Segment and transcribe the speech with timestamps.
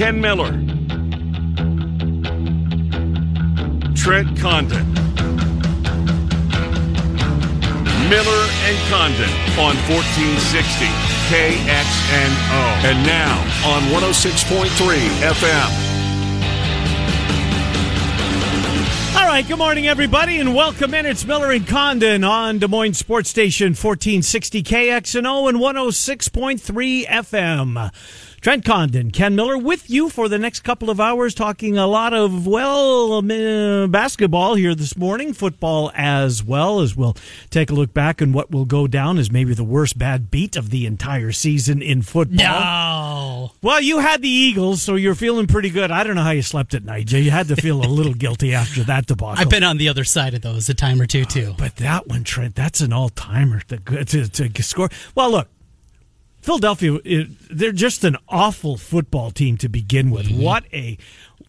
[0.00, 0.52] Ken Miller.
[3.94, 4.94] Trent Condon.
[8.08, 9.28] Miller and Condon
[9.60, 10.86] on 1460
[11.28, 12.62] KXNO.
[12.82, 13.36] And now
[13.66, 14.70] on 106.3
[15.20, 15.90] FM.
[19.16, 21.04] All right, good morning, everybody, and welcome in.
[21.04, 27.90] It's Miller and Condon on Des Moines Sports Station 1460 KXNO and 106.3 FM.
[28.40, 32.14] Trent Condon, Ken Miller with you for the next couple of hours, talking a lot
[32.14, 37.14] of, well, uh, basketball here this morning, football as well, as we'll
[37.50, 40.56] take a look back and what will go down as maybe the worst bad beat
[40.56, 42.38] of the entire season in football.
[42.38, 43.52] No.
[43.60, 45.90] Well, you had the Eagles, so you're feeling pretty good.
[45.90, 47.12] I don't know how you slept at night.
[47.12, 49.34] You had to feel a little guilty after that debacle.
[49.36, 51.54] I've been on the other side of those a time or two, too.
[51.58, 54.88] But that one, Trent, that's an all timer to, to, to score.
[55.14, 55.48] Well, look,
[56.40, 56.98] Philadelphia,
[57.50, 60.26] they're just an awful football team to begin with.
[60.26, 60.42] Mm-hmm.
[60.42, 60.98] What a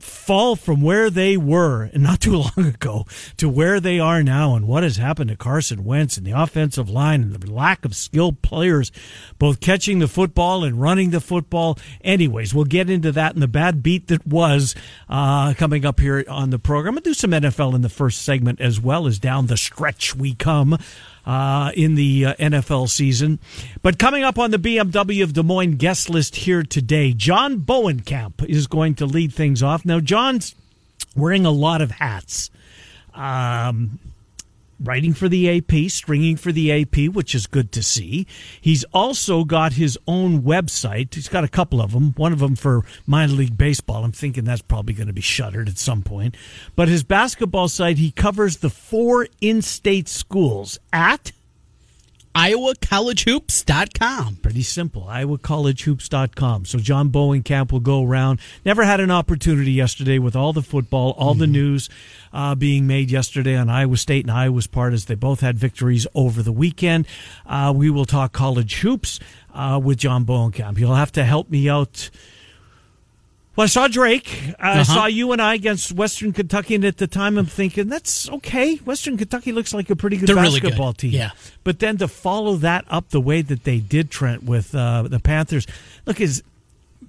[0.01, 3.05] fall from where they were and not too long ago
[3.37, 6.89] to where they are now and what has happened to Carson Wentz and the offensive
[6.89, 8.91] line and the lack of skilled players
[9.37, 11.77] both catching the football and running the football.
[12.03, 14.75] Anyways, we'll get into that and the bad beat that was
[15.09, 16.95] uh, coming up here on the program.
[16.95, 20.33] I'll do some NFL in the first segment as well as down the stretch we
[20.33, 20.77] come
[21.25, 23.39] uh, in the uh, NFL season.
[23.81, 28.43] But coming up on the BMW of Des Moines guest list here today, John Bohnenkamp
[28.45, 29.85] is going to lead things off.
[29.85, 30.55] Now, John's
[31.15, 32.49] wearing a lot of hats.
[33.13, 33.99] Um,
[34.83, 38.25] writing for the AP, stringing for the AP, which is good to see.
[38.59, 41.13] He's also got his own website.
[41.13, 42.13] He's got a couple of them.
[42.17, 44.03] One of them for minor league baseball.
[44.03, 46.35] I'm thinking that's probably going to be shuttered at some point.
[46.75, 51.31] But his basketball site, he covers the four in-state schools at
[52.35, 54.37] IowaCollegeHoops.com.
[54.37, 55.03] Pretty simple.
[55.03, 56.65] IowaCollegeHoops.com.
[56.65, 58.39] So John Bohnenkamp will go around.
[58.63, 61.89] Never had an opportunity yesterday with all the football, all the news
[62.33, 66.07] uh, being made yesterday on Iowa State and Iowa's part as they both had victories
[66.15, 67.07] over the weekend.
[67.45, 69.19] Uh, we will talk college hoops
[69.53, 70.77] uh, with John Bohnenkamp.
[70.77, 72.09] You'll have to help me out.
[73.55, 74.53] Well, I saw Drake.
[74.59, 74.83] I Uh-huh.
[74.85, 78.75] saw you and I against Western Kentucky, and at the time I'm thinking that's okay.
[78.77, 80.69] Western Kentucky looks like a pretty good They're really good.
[80.69, 81.11] basketball team.
[81.11, 81.31] Yeah.
[81.65, 85.19] But then to follow that up the way that they did, Trent, with uh, the
[85.19, 85.67] Panthers.
[86.05, 86.43] Look, is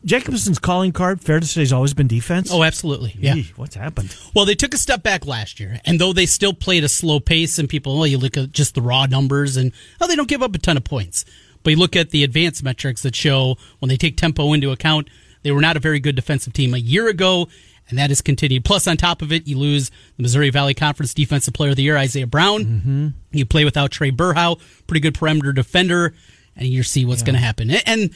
[0.05, 2.51] Jacobson's calling card fair to say has always been defense?
[2.53, 3.15] Oh, absolutely.
[3.21, 3.35] Yeah.
[3.37, 4.17] Eesh, what's happened?
[4.35, 7.21] Well, they took a step back last year, and though they still played a slow
[7.21, 9.71] pace, and people, well, you look at just the raw numbers, and
[10.01, 11.25] oh, they don't give up a ton of points.
[11.63, 15.07] But you look at the advanced metrics that show when they take tempo into account,
[15.43, 17.49] they were not a very good defensive team a year ago,
[17.89, 18.65] and that has continued.
[18.65, 21.83] Plus, on top of it, you lose the Missouri Valley Conference Defensive Player of the
[21.83, 22.65] Year, Isaiah Brown.
[22.65, 23.09] Mm-hmm.
[23.33, 26.15] You play without Trae Berhow, pretty good perimeter defender,
[26.57, 27.71] and you see what's going to happen.
[27.71, 28.11] And- And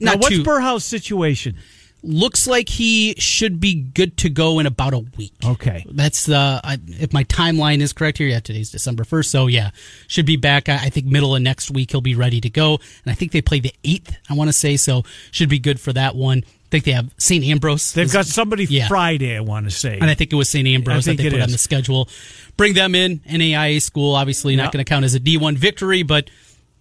[0.00, 1.56] Now, what's too, Berhow's situation?
[2.04, 5.32] Looks like he should be good to go in about a week.
[5.44, 5.84] Okay.
[5.90, 8.28] That's uh, if my timeline is correct here.
[8.28, 9.70] Yeah, today's December first, so yeah,
[10.06, 10.68] should be back.
[10.68, 13.32] I, I think middle of next week he'll be ready to go, and I think
[13.32, 14.16] they play the eighth.
[14.28, 15.02] I want to say so.
[15.30, 16.44] Should be good for that one.
[16.46, 17.44] I think they have St.
[17.44, 17.92] Ambrose.
[17.92, 18.88] They've got somebody Yeah.
[18.88, 19.94] Friday, I want to say.
[19.98, 20.66] And I think it was St.
[20.66, 22.08] Ambrose that they put on the schedule.
[22.56, 23.20] Bring them in.
[23.20, 24.64] NAIA school, obviously Yeah.
[24.64, 26.30] not going to count as a D1 victory, but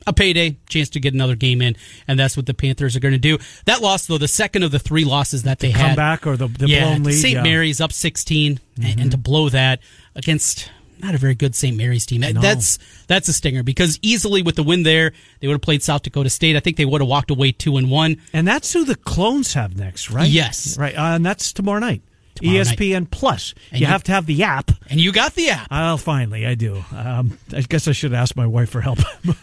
[0.05, 1.75] a payday, chance to get another game in.
[2.07, 3.37] And that's what the Panthers are going to do.
[3.65, 5.95] That loss, though, the second of the three losses that they Come had.
[5.95, 7.13] back or the, the yeah, blown lead.
[7.13, 7.35] St.
[7.35, 7.43] yeah.
[7.43, 9.79] Mary's up 16, and, and to blow that
[10.15, 10.69] against
[11.03, 11.75] not a very good St.
[11.75, 12.21] Mary's team.
[12.21, 12.31] No.
[12.31, 16.01] That's that's a stinger because easily with the win there, they would have played South
[16.01, 16.55] Dakota State.
[16.55, 18.21] I think they would have walked away two and one.
[18.31, 20.29] And that's who the clones have next, right?
[20.29, 20.77] Yes.
[20.77, 20.95] Right.
[20.95, 22.01] Uh, and that's tomorrow night.
[22.35, 22.77] Tomorrow night.
[22.77, 23.53] ESPN Plus.
[23.71, 24.71] And you you- have to have the app.
[24.89, 25.69] And you got the app.
[25.69, 26.83] Well, finally, I do.
[26.95, 28.99] Um, I guess I should ask my wife for help.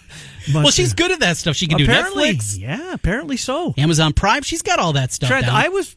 [0.54, 1.54] Well, she's good at that stuff.
[1.54, 3.74] She can do apparently, Netflix, yeah, apparently so.
[3.76, 4.42] Amazon Prime.
[4.42, 5.28] She's got all that stuff.
[5.28, 5.54] Trent, down.
[5.54, 5.94] I was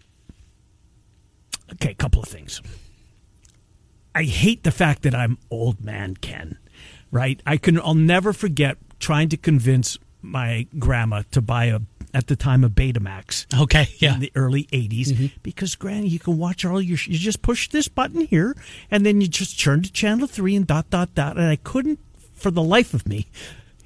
[1.73, 1.91] okay.
[1.91, 2.61] A couple of things.
[4.13, 6.57] I hate the fact that I'm old man Ken.
[7.09, 7.41] Right?
[7.45, 7.79] I can.
[7.79, 11.79] I'll never forget trying to convince my grandma to buy a
[12.13, 13.45] at the time of Betamax.
[13.61, 14.13] Okay, yeah.
[14.15, 15.25] in the early 80s mm-hmm.
[15.41, 18.55] because granny you can watch all your you just push this button here
[18.91, 21.99] and then you just turn to channel 3 and dot dot dot and I couldn't
[22.35, 23.27] for the life of me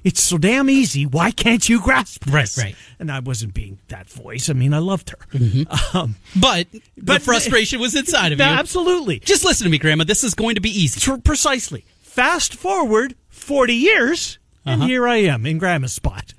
[0.04, 1.04] It's so damn easy.
[1.06, 2.56] Why can't you grasp this?
[2.56, 2.76] Right, right.
[3.00, 4.48] And I wasn't being that voice.
[4.48, 5.18] I mean, I loved her.
[5.32, 5.96] Mm-hmm.
[5.96, 8.44] Um, But, the But- frustration was inside of you.
[8.44, 9.18] absolutely.
[9.18, 10.04] Just listen to me, Grandma.
[10.04, 11.00] This is going to be easy.
[11.00, 11.84] Tr- precisely.
[12.00, 14.88] Fast forward 40 years, and uh-huh.
[14.88, 16.32] here I am in Grandma's spot.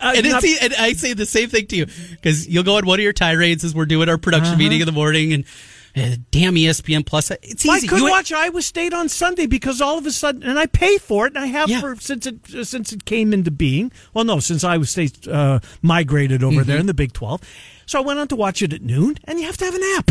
[0.00, 2.86] Uh, And, not- and I say the same thing to you because you'll go on
[2.86, 5.44] one of your tirades as we're doing our production meeting in the morning, and
[5.96, 7.30] uh, damn ESPN Plus.
[7.42, 7.86] It's I easy.
[7.88, 10.98] couldn't You- watch Iowa State on Sunday because all of a sudden, and I pay
[10.98, 11.80] for it, and I have Yeah.
[11.80, 13.92] for since it uh, since it came into being.
[14.14, 16.68] Well, no, since Iowa State uh, migrated over Mm-hmm.
[16.70, 17.40] there in the Big Twelve,
[17.86, 19.82] so I went on to watch it at noon, and you have to have an
[19.98, 20.10] app.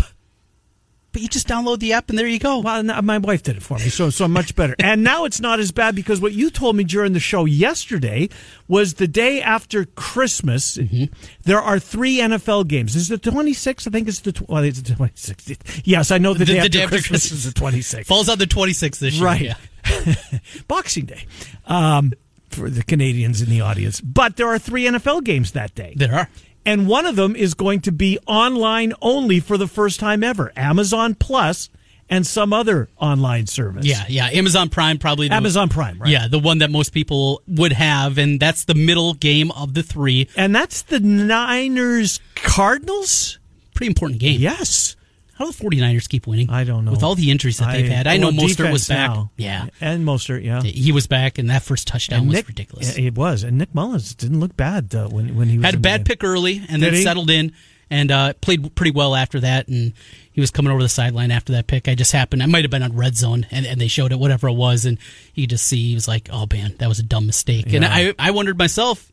[1.16, 2.60] But you just download the app and there you go.
[2.60, 4.76] Well, my wife did it for me, so so much better.
[4.84, 8.28] and now it's not as bad because what you told me during the show yesterday
[8.68, 10.76] was the day after Christmas.
[10.78, 11.06] Mm-hmm.
[11.44, 12.98] There are three NFL games.
[12.98, 13.88] Is it the twenty sixth?
[13.88, 15.82] I think it's the tw- well, it's the twenty sixth.
[15.88, 17.46] Yes, I know the, The- day, the after day after Christmas, Christmas.
[17.46, 18.10] is the twenty sixth.
[18.10, 19.24] Falls on the 26th this year.
[19.24, 19.42] Right.
[19.42, 20.16] Yeah.
[20.68, 21.26] Boxing Day.
[21.66, 22.12] Um,
[22.50, 24.02] for the Canadians in the audience.
[24.02, 25.94] But there are three NFL games that day.
[25.96, 26.30] There are.
[26.66, 30.52] And one of them is going to be online only for the first time ever.
[30.56, 31.70] Amazon Plus
[32.10, 33.86] and some other online service.
[33.86, 34.28] Yeah, yeah.
[34.28, 35.28] Amazon Prime probably.
[35.28, 36.10] The, Amazon Prime, right?
[36.10, 39.84] Yeah, the one that most people would have, and that's the middle game of the
[39.84, 40.28] three.
[40.36, 43.40] And that's the Niners Cardinals?
[43.74, 44.40] Pretty important game.
[44.40, 44.96] Yes.
[45.38, 46.50] How do the 49ers keep winning?
[46.50, 46.92] I don't know.
[46.92, 48.08] With all the injuries that they've had.
[48.08, 49.10] I know well, Mostert was back.
[49.10, 49.32] now.
[49.36, 49.68] Yeah.
[49.82, 50.62] And Mostert, yeah.
[50.62, 52.98] He was back, and that first touchdown And was Nick, ridiculous.
[52.98, 53.44] It was.
[53.44, 56.06] And Nick Mullens didn't look bad uh, when, when he was Had a bad game.
[56.06, 57.04] pick early, and Did then he?
[57.04, 57.52] settled in
[57.90, 59.68] and uh, played pretty well after that.
[59.68, 59.92] And
[60.32, 61.88] he was coming over the sideline after that pick.
[61.90, 62.42] I just happened.
[62.42, 64.86] I might have been on red zone, and, and they showed it, whatever it was,
[64.86, 64.98] and
[65.34, 68.14] you just see he was like, "Oh man, that was a dumb mistake." And I,
[68.18, 69.12] I wondered myself,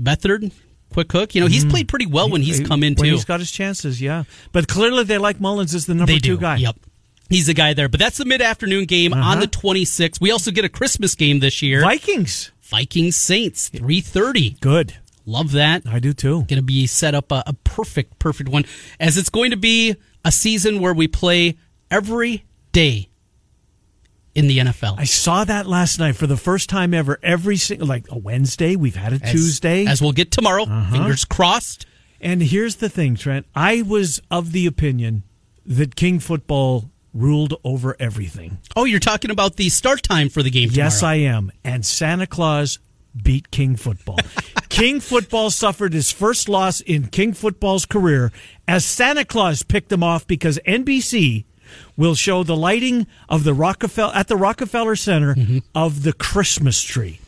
[0.00, 0.52] Beathard,
[0.92, 1.34] quick hook.
[1.34, 3.00] You know, he's played pretty well when he's come in Mm-hmm.
[3.00, 3.14] When too.
[3.16, 4.24] He's got his chances, yeah.
[4.52, 6.40] But clearly they like Mullens as the number they two do.
[6.40, 6.56] guy.
[6.56, 6.76] Yep.
[7.28, 7.88] He's the guy there.
[7.88, 9.40] But that's the mid afternoon game on Uh-huh.
[9.40, 10.20] the 26th.
[10.20, 11.80] We also get a Christmas game this year.
[11.80, 12.52] Vikings.
[12.62, 14.56] Vikings Saints, 330.
[14.60, 14.94] Good.
[15.24, 15.82] Love that.
[15.88, 16.42] I do too.
[16.44, 18.64] Going to be set up a, a perfect, perfect one,
[19.00, 21.56] as it's going to be a season where we play
[21.90, 23.08] every day
[24.36, 24.94] in the NFL.
[24.98, 27.18] I saw that last night for the first time ever.
[27.22, 29.82] Every single, like a Wednesday, we've had a As- Tuesday.
[29.82, 29.92] Uh-huh.
[29.92, 30.64] as we'll get tomorrow.
[30.66, 31.86] Fingers crossed.
[32.20, 33.46] and here's the thing, Trent.
[33.54, 35.22] I was of the opinion
[35.64, 38.58] that King football ruled over everything.
[38.76, 40.68] Oh, you're talking about the start time for the game.
[40.72, 41.02] Yes.
[41.02, 41.50] I am.
[41.64, 42.78] And Santa Claus
[43.20, 44.18] beat King football.
[44.68, 48.30] King football suffered his first loss in King football's career
[48.68, 51.46] as Santa Claus picked him off because NBC
[51.96, 55.58] will show the lighting of the Rockefeller at the Rockefeller Center Mm-hmm.
[55.74, 57.20] of the Christmas tree.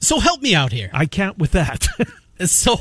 [0.00, 0.90] So help me out here.
[0.92, 1.86] I can't with that.
[2.46, 2.80] So,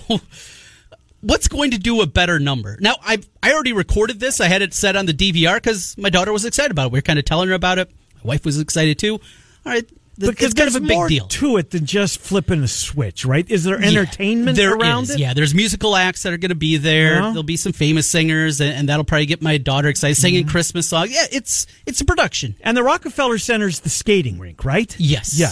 [1.22, 2.76] what's going to do a better number?
[2.82, 4.42] Now, I I already recorded this.
[4.42, 6.92] I had it set on the DVR because my daughter was excited about it.
[6.92, 7.90] We were kind of telling her about it.
[8.24, 9.14] My wife was excited too.
[9.14, 9.88] All right,
[10.18, 11.28] because it's kind of there's a big more deal.
[11.28, 13.50] to it than just flipping a switch, right?
[13.50, 15.20] Is there entertainment There around is, it?
[15.20, 17.16] Yeah, there's musical acts that are going to be there.
[17.16, 17.22] Yeah.
[17.22, 20.52] There'll be some famous singers, and, and that'll probably get my daughter excited, singing Mm-hmm.
[20.52, 21.12] Christmas songs.
[21.14, 22.56] Yeah, it's it's a production.
[22.62, 24.96] And the Rockefeller Center's the skating rink, right?
[25.00, 25.38] Yes.
[25.40, 25.52] Yeah.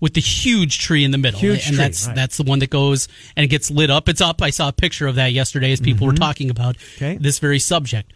[0.00, 2.14] With the huge tree in the middle, Huge and tree, that's right.
[2.14, 4.08] that's the one that goes and it gets lit up.
[4.08, 4.40] It's up.
[4.42, 7.04] I saw a picture of that yesterday as people were talking about Mm-hmm.
[7.04, 7.18] Okay.
[7.20, 8.12] this very subject.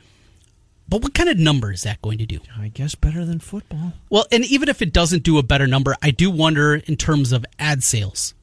[0.92, 2.38] But what kind of number is that going to do?
[2.58, 3.94] I guess better than football.
[4.10, 7.32] Well, and even if it doesn't do a better number, I do wonder in terms
[7.32, 8.34] of ad sales.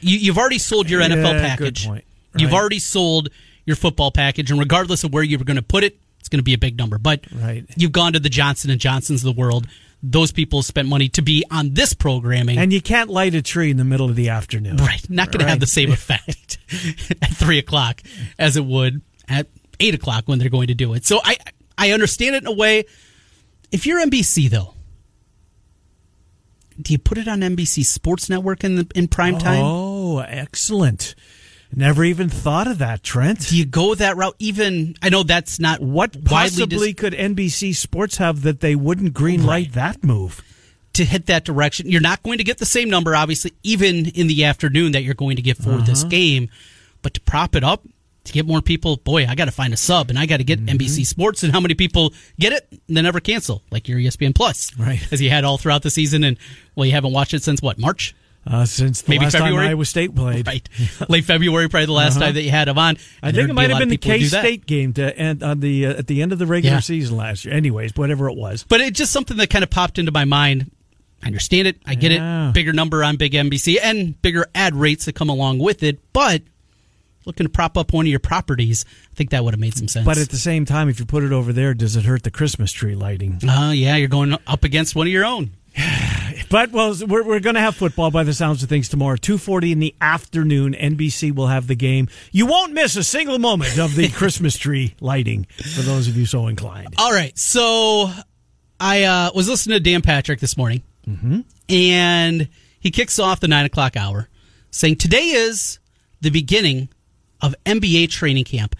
[0.00, 1.86] You, you've already sold your Yeah, NFL good package.
[1.86, 2.04] point.
[2.36, 3.28] You've already sold
[3.66, 6.40] your football package, and regardless of where you were going to put it, it's going
[6.40, 6.98] to be a big number.
[6.98, 7.64] But Right.
[7.76, 9.68] you've gone to the Johnson and Johnsons of the world.
[10.02, 12.58] Those people spent money to be on this programming.
[12.58, 14.78] And you can't light a tree in the middle of the afternoon.
[14.78, 15.08] Right.
[15.08, 16.58] Not going to have the same effect
[17.22, 18.02] at three o'clock
[18.40, 19.46] as it would at
[19.78, 21.06] eight o'clock when they're going to do it.
[21.06, 21.36] So I
[21.78, 22.84] I understand it in a way.
[23.70, 24.74] If you're NBC though,
[26.80, 29.62] do you put it on NBC Sports Network in the in prime time?
[29.64, 31.14] Oh, excellent.
[31.74, 33.48] Never even thought of that, Trent.
[33.48, 34.36] Do you go that route?
[34.38, 39.14] Even I know that's not What possibly dis- could NBC Sports have that they wouldn't
[39.14, 40.42] green light that move?
[40.94, 41.90] to hit that direction.
[41.90, 45.14] You're not going to get the same number, obviously, even in the afternoon that you're
[45.14, 45.86] going to get for Uh-huh.
[45.86, 46.50] this game.
[47.00, 47.82] But to prop it up,
[48.24, 50.44] to get more people, boy, I got to find a sub and I got to
[50.44, 50.76] get Mm-hmm.
[50.76, 51.42] NBC Sports.
[51.42, 55.00] And how many people get it and then never cancel, like your ESPN Plus, Right.
[55.12, 56.36] As you had all throughout the season, and
[56.76, 58.14] well, you haven't watched it since what March,
[58.46, 59.66] Uh, since the Maybe last February?
[59.66, 60.46] time Iowa State played.
[60.46, 60.68] right?
[61.08, 62.96] Late February, probably the last time that you had them on.
[63.22, 64.22] I think it might have been the K.
[64.24, 66.80] State game to end on the uh, at the end of the regular Yeah.
[66.80, 67.54] season last year.
[67.54, 68.64] Anyways, whatever it was.
[68.68, 70.70] But it's just something that kind of popped into my mind.
[71.22, 71.76] I understand it.
[71.86, 72.48] I get Yeah.
[72.48, 72.54] it.
[72.54, 76.00] Bigger number on big NBC and bigger ad rates that come along with it.
[76.12, 76.42] But
[77.24, 79.88] looking to prop up one of your properties, I think that would have made some
[79.88, 80.04] sense.
[80.06, 82.30] But at the same time, if you put it over there, does it hurt the
[82.30, 83.38] Christmas tree lighting?
[83.48, 85.52] uh, yeah, you're going up against one of your own.
[86.50, 89.16] But well, we're, we're going to have football by the sounds of things tomorrow.
[89.16, 90.74] Two forty in the afternoon.
[90.74, 92.08] NBC will have the game.
[92.30, 96.26] You won't miss a single moment of the Christmas tree lighting for those of you
[96.26, 96.94] so inclined.
[96.98, 98.10] All right, so
[98.78, 100.82] I uh, was listening to Dan Patrick this morning,
[101.70, 102.48] and
[102.80, 104.28] he kicks off the nine o'clock hour,
[104.70, 105.78] saying today is
[106.20, 106.88] the beginning
[107.42, 108.76] of NBA training camp,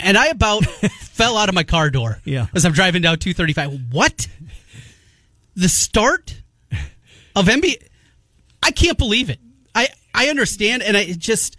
[0.00, 0.64] and I about
[1.00, 2.46] fell out of my car door Yeah.
[2.54, 3.72] as I'm driving down two thirty five.
[3.90, 4.28] What?
[5.54, 6.42] The start
[7.36, 7.76] of NBA?
[8.62, 9.38] I can't believe it.
[9.74, 11.56] I I understand, and I it just.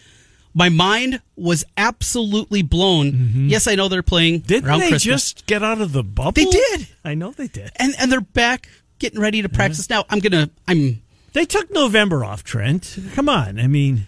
[0.56, 3.48] My mind was absolutely blown.
[3.50, 4.48] Yes, I know they're playing Mm-hmm.
[4.48, 6.34] Didn't they Christmas just get out of the bubble?
[6.34, 6.88] They did.
[7.04, 7.72] I know they did.
[7.78, 8.70] and and they're back
[9.00, 10.06] getting ready to practice now.
[10.12, 11.02] I'm gonna I'm.
[11.34, 13.00] They took November off, Trent.
[13.14, 13.60] Come on.
[13.60, 14.06] I mean,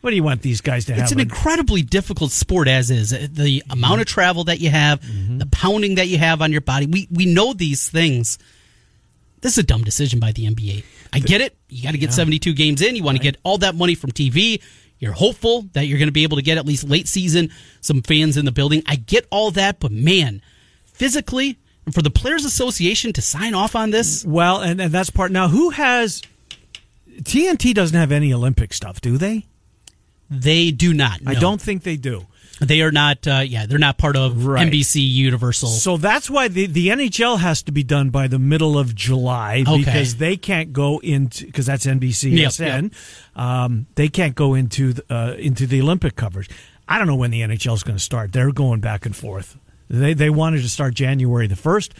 [0.00, 1.04] what do you want these guys to have?
[1.04, 3.12] It's an incredibly difficult sport as is.
[3.12, 3.72] Uh, the mm-hmm.
[3.72, 5.38] amount of travel that you have, mm-hmm.
[5.38, 6.86] the pounding that you have on your body.
[6.86, 8.38] We we know these things.
[9.40, 10.84] This is a dumb decision by the NBA.
[11.12, 11.56] I get it.
[11.68, 12.96] You got to get 72 games in.
[12.96, 14.60] You want to get all that money from TV.
[14.98, 17.50] You're hopeful that you're going to be able to get at least late season
[17.80, 18.82] some fans in the building.
[18.86, 20.42] I get all that, but man,
[20.84, 25.10] physically and for the Players Association to sign off on this, well, and, and that's
[25.10, 25.32] part.
[25.32, 26.22] Now, who has.
[27.22, 29.46] TNT doesn't have any Olympic stuff, do they?
[30.30, 31.20] They do not.
[31.26, 32.26] I don't think they do.
[32.60, 33.24] They are not.
[33.26, 34.66] Uh, yeah, they're not part of Right.
[34.70, 35.68] NBC Universal.
[35.68, 39.62] So that's why the, the NHL has to be done by the middle of July
[39.66, 39.76] Okay.
[39.78, 42.92] because they can't go into because that's NBCSN.
[43.36, 46.48] Um, they can't go into the, uh, into the Olympic coverage.
[46.88, 48.32] I don't know when the NHL is going to start.
[48.32, 49.56] They're going back and forth.
[49.88, 51.94] They they wanted to start January the first,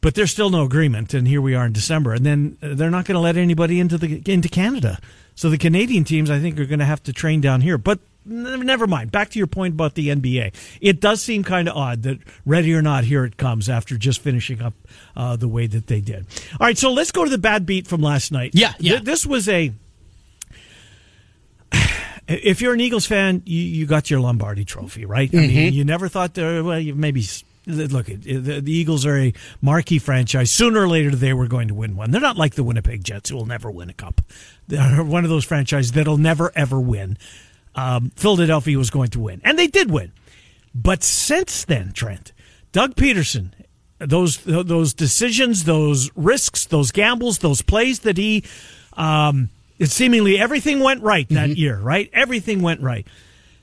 [0.00, 1.14] but there's still no agreement.
[1.14, 3.96] And here we are in December, and then they're not going to let anybody into
[3.96, 4.98] the into Canada.
[5.34, 7.76] So the Canadian teams, I think, are going to have to train down here.
[7.78, 9.12] But never mind.
[9.12, 10.54] Back to your point about the NBA.
[10.80, 14.20] It does seem kind of odd that ready or not, here it comes after just
[14.20, 14.72] finishing up
[15.16, 16.26] uh, the way that they did.
[16.52, 18.52] All right, so let's go to the bad beat from last night.
[18.54, 18.92] Yeah, yeah.
[18.92, 19.72] Th- this was a.
[22.26, 25.28] If you're an Eagles fan, you, you got your Lombardi Trophy, right?
[25.28, 25.54] I Mm-hmm.
[25.54, 26.64] mean, you never thought there.
[26.64, 27.22] Well, you maybe
[27.66, 28.06] look.
[28.06, 30.50] The, the Eagles are a marquee franchise.
[30.50, 32.10] Sooner or later, they were going to win one.
[32.10, 34.20] They're not like the Winnipeg Jets, who will never win a cup.
[34.68, 37.18] They're one of those franchises that'll never ever win.
[37.74, 40.12] Um, Philadelphia was going to win, and they did win.
[40.74, 42.32] But since then, Trent,
[42.72, 43.50] Doug Pederson,
[43.98, 48.44] those those decisions, those risks, those gambles, those plays that he,
[48.94, 52.10] um, it seemingly everything went right that year, right?
[52.12, 53.06] Everything went right.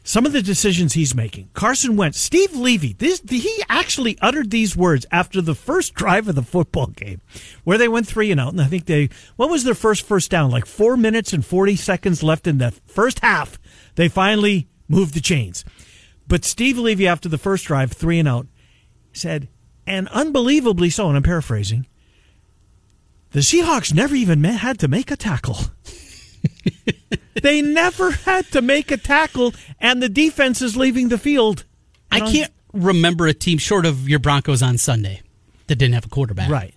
[0.03, 4.75] Some of the decisions he's making, Carson Wentz, Steve Levy, this he actually uttered these
[4.75, 7.21] words after the first drive of the football game,
[7.63, 10.31] where they went three and out, and I think they what was their first first
[10.31, 10.49] down?
[10.49, 13.59] Like four minutes and forty seconds left in the first half.
[13.93, 15.63] They finally moved the chains.
[16.27, 18.47] But Steve Levy, after the first drive, three and out,
[19.13, 19.49] said,
[19.85, 21.85] and unbelievably so, and I'm paraphrasing,
[23.31, 25.57] the Seahawks never even had to make a tackle.
[27.41, 31.65] they never had to make a tackle, and the defense is leaving the field.
[32.11, 35.21] I can't remember a team short of your Broncos on Sunday
[35.67, 36.49] that didn't have a quarterback.
[36.49, 36.73] Right.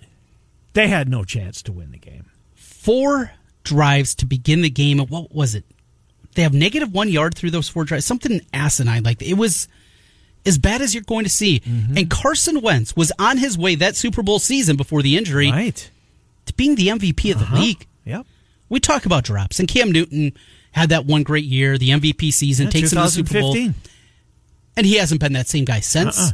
[0.73, 2.31] They had no chance to win the game.
[2.55, 3.33] Four
[3.65, 5.01] drives to begin the game.
[5.01, 5.65] And what was it?
[6.35, 8.05] They have negative one yard through those four drives.
[8.05, 9.29] Something asinine like that.
[9.29, 9.69] It was
[10.45, 11.61] as bad as you're going to see.
[11.61, 11.97] Mm-hmm.
[11.97, 15.91] And Carson Wentz was on his way that Super Bowl season before the injury Right.
[16.47, 17.57] to being the MVP of the Uh-huh.
[17.61, 17.87] league.
[18.05, 18.27] Yep.
[18.69, 20.33] We talk about drops, and Cam Newton
[20.73, 23.57] had that one great year, the MVP season, Yeah, takes him to the Super Bowl,
[24.77, 26.19] and he hasn't been that same guy since.
[26.19, 26.31] Uh-uh.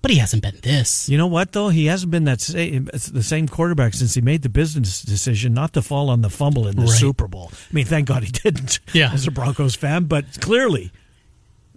[0.00, 1.08] But he hasn't been this.
[1.08, 1.70] You know what though?
[1.70, 5.72] He hasn't been that same, the same quarterback since he made the business decision not
[5.72, 6.90] to fall on the fumble in the Right.
[6.90, 7.50] Super Bowl.
[7.52, 8.78] I mean, thank God he didn't.
[8.92, 9.10] Yeah.
[9.12, 10.92] as a Broncos fan, but clearly,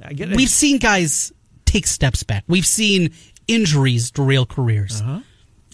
[0.04, 0.36] I get it.
[0.36, 1.34] We've seen guys
[1.66, 2.44] take steps back.
[2.48, 3.10] We've seen
[3.48, 5.02] injuries derail careers.
[5.02, 5.22] Uh-huh.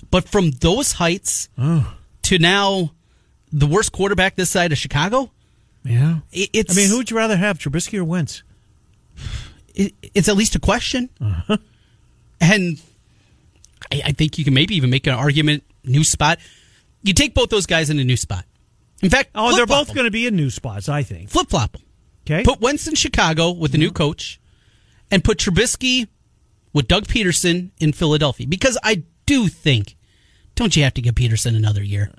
[0.09, 1.93] But from those heights Oh.
[2.23, 2.91] to now,
[3.51, 5.31] the worst quarterback this side of Chicago,
[5.83, 6.19] yeah.
[6.31, 8.43] it, it's I mean, who'd you rather have, Trubisky or Wentz?
[9.75, 11.09] it, it's at least a question.
[11.21, 11.57] Uh-huh.
[12.39, 12.81] And
[13.91, 15.63] I, I think you can maybe even make an argument.
[15.83, 16.39] New spot.
[17.03, 18.45] You take both those guys in a new spot.
[19.01, 21.29] In fact, Oh, they're both going to be in new spots, I think.
[21.29, 21.81] flip flop them.
[22.25, 22.43] Okay.
[22.43, 24.39] Put Wentz in Chicago with a new coach,
[25.09, 26.07] and put Trubisky
[26.73, 28.45] with Doug Pederson in Philadelphia.
[28.45, 29.95] Because I do think,
[30.55, 32.11] don't you have to give Pederson another year?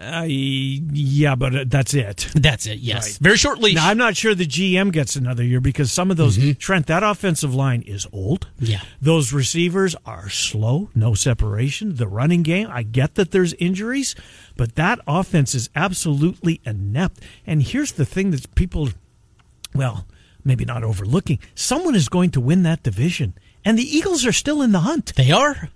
[0.00, 2.28] Uh, yeah, but uh, that's it.
[2.34, 2.78] That's it.
[2.78, 3.18] Yes, Right.
[3.20, 3.74] very short leash.
[3.74, 7.02] Now, I'm not sure the GM gets another year because some of those Trent, that
[7.02, 8.46] offensive line is old.
[8.56, 8.64] Mm-hmm.
[8.64, 8.80] Yeah.
[9.02, 11.96] those receivers are slow, no separation.
[11.96, 14.14] The running game, I get that there's injuries,
[14.56, 17.20] but that offense is absolutely inept.
[17.46, 18.88] And here's the thing that people,
[19.74, 20.06] well,
[20.44, 21.38] maybe not overlooking.
[21.54, 23.34] Someone is going to win that division,
[23.66, 25.12] and the Eagles are still in the hunt.
[25.16, 25.68] they are.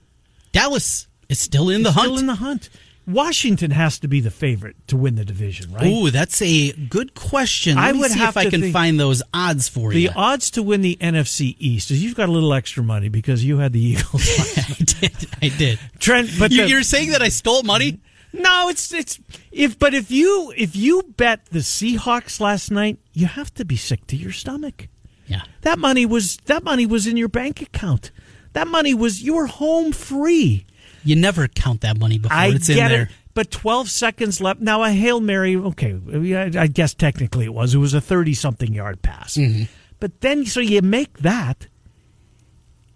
[0.52, 2.20] Dallas is still in the Still hunt.
[2.20, 2.70] in the hunt.
[3.06, 5.86] Washington has to be the favorite to win the division, right?
[5.86, 7.76] Ooh, that's a good question.
[7.76, 10.08] Let I me would see have if I can find those odds for the you.
[10.08, 13.44] The odds to win the NFC East is you've got a little extra money because
[13.44, 14.22] you had the Eagles.
[14.58, 15.26] I did.
[15.42, 15.78] I did.
[15.98, 18.00] Trent, but You, the- you're saying that I stole money?
[18.32, 19.20] no, it's it's
[19.52, 23.76] if but if you if you bet the Seahawks last night, you have to be
[23.76, 24.88] sick to your stomach.
[25.26, 25.42] Yeah.
[25.60, 28.10] That money was that money was in your bank account.
[28.54, 30.66] That money was you were home free.
[31.04, 33.02] You never count that money before I it's in there.
[33.02, 34.60] it, but 12 seconds left.
[34.60, 35.98] Now a hail mary, okay,
[36.34, 37.74] I I guess technically it was.
[37.74, 39.36] It was a 30 something yard pass.
[39.36, 39.64] Mm-hmm.
[40.00, 41.66] But then so you make that,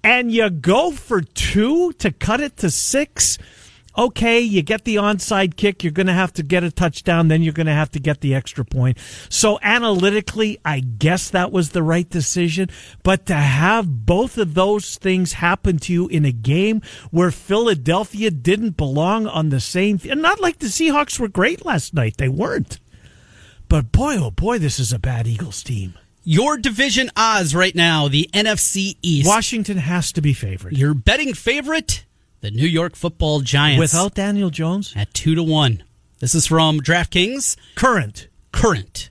[0.02, 3.38] and you go for two to cut it to six.
[3.98, 5.82] Okay, you get the onside kick.
[5.82, 7.26] You're going to have to get a touchdown.
[7.26, 8.96] Then you're going to have to get the extra point.
[9.28, 12.68] So analytically, I guess that was the right decision.
[13.02, 18.30] But to have both of those things happen to you in a game where Philadelphia
[18.30, 22.18] didn't belong on the same, and not like the Seahawks were great last night.
[22.18, 22.78] They weren't.
[23.68, 25.94] But boy, oh boy, this is a bad Eagles team.
[26.22, 29.26] Your division odds right now, the NFC East.
[29.26, 30.76] Washington has to be favored.
[30.76, 32.04] Your betting favorite,
[32.40, 33.80] the New York Football Giants.
[33.80, 35.82] Without Daniel Jones, at two to one.
[36.20, 37.56] This is from DraftKings.
[37.74, 38.28] current.
[38.52, 39.10] Current.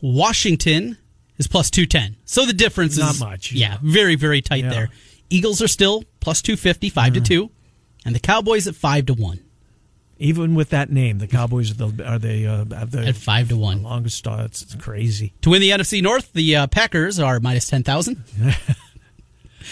[0.00, 0.98] Washington
[1.38, 2.16] is plus two ten.
[2.24, 3.52] So the difference Not is not much.
[3.52, 4.70] Yeah, very very tight Yeah.
[4.70, 4.88] there.
[5.30, 7.50] Eagles are still plus two fifty, five to two,
[8.04, 9.40] and the Cowboys at five to one.
[10.18, 13.56] Even with that name, the Cowboys are the are they uh, the At five to
[13.56, 13.82] one.
[13.82, 14.62] longest starts.
[14.62, 15.32] It's crazy.
[15.42, 18.22] To win the NFC North, the uh, Packers are minus ten thousand.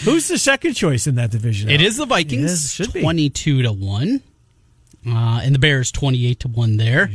[0.03, 1.69] Who's the second choice in that division?
[1.69, 3.01] It is the Vikings, It is, should be.
[3.01, 4.21] twenty-two to one,
[5.07, 6.77] uh, and the Bears twenty-eight to one.
[6.77, 7.09] There.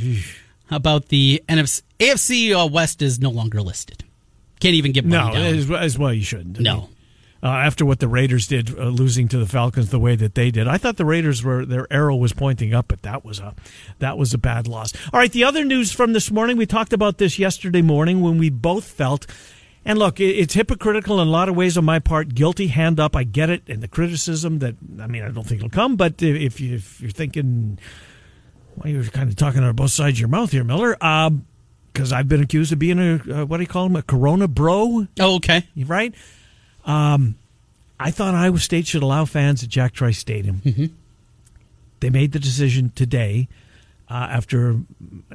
[0.71, 1.83] How about the NFC?
[1.99, 4.05] AFC uh, West is no longer listed.
[4.61, 6.59] Can't even get No, as, as well you shouldn't.
[6.59, 6.75] I No.
[6.77, 6.89] mean,
[7.43, 10.51] uh, after what the Raiders did, uh, losing to the Falcons the way that they
[10.51, 13.55] did, I thought the Raiders were their arrow was pointing up, but that was a
[14.01, 14.93] that was a bad loss.
[15.13, 18.39] All right, the other news from this morning, we talked about this yesterday morning when
[18.39, 19.27] we both felt.
[19.85, 22.35] And look, it's hypocritical in a lot of ways on my part.
[22.35, 23.17] Guilty, hand up.
[23.17, 25.97] I get it, and the criticism that I mean, I don't think it'll come.
[25.97, 27.79] But if you if you're thinking,
[28.77, 30.95] well, you're kind of talking out of both sides of your mouth here, Miller.
[31.93, 34.47] Because I've been accused of being a uh, what do you call him, a Corona
[34.47, 35.67] bro Oh, okay.
[35.77, 36.15] right?
[36.85, 37.37] Um,
[37.99, 40.93] I thought Iowa State should allow fans at Jack Trice Stadium.
[42.01, 43.49] They made the decision today
[44.09, 44.81] uh, after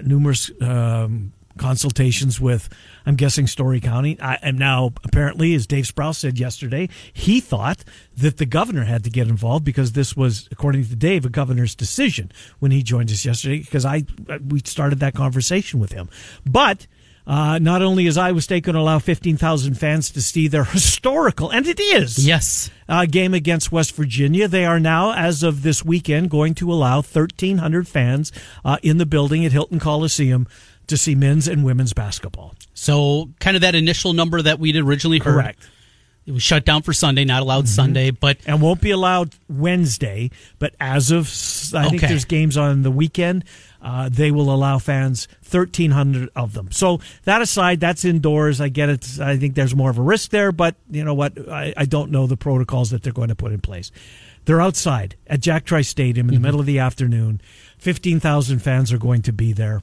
[0.01, 2.69] numerous um, consultations with,
[3.05, 4.19] I'm guessing, Story County.
[4.21, 7.83] I, and now, apparently, as Dave Sprouse said yesterday, he thought
[8.17, 11.75] that the governor had to get involved because this was, according to Dave, a governor's
[11.75, 13.59] decision when he joined us yesterday.
[13.59, 14.03] Because I
[14.47, 16.09] we started that conversation with him,
[16.45, 16.87] but.
[17.25, 21.51] Uh, not only is Iowa State going to allow 15,000 fans to see their historical,
[21.51, 22.69] and it is, Yes.
[22.89, 24.45] uh, game against West Virginia.
[24.49, 28.33] They are now, as of this weekend, going to allow 1,300 fans
[28.65, 30.47] uh, in the building at Hilton Coliseum
[30.87, 32.55] to see men's and women's basketball.
[32.73, 35.33] So, kind of that initial number that we'd originally heard.
[35.33, 35.59] Correct.
[35.59, 35.69] Mm-hmm.
[36.25, 40.31] It was shut down for Sunday, not allowed Sunday, but And won't be allowed Wednesday,
[40.57, 41.27] but as of,
[41.75, 43.43] I think there's games on the weekend,
[43.81, 46.71] uh, they will allow fans, 1,300 of them.
[46.71, 48.61] So that aside, that's indoors.
[48.61, 49.19] I get it.
[49.19, 51.37] I think there's more of a risk there, but you know what?
[51.49, 53.91] I, I don't know the protocols that they're going to put in place.
[54.45, 57.41] They're outside at Jack Trice Stadium in the middle of the afternoon.
[57.79, 59.81] 15,000 fans are going to be there.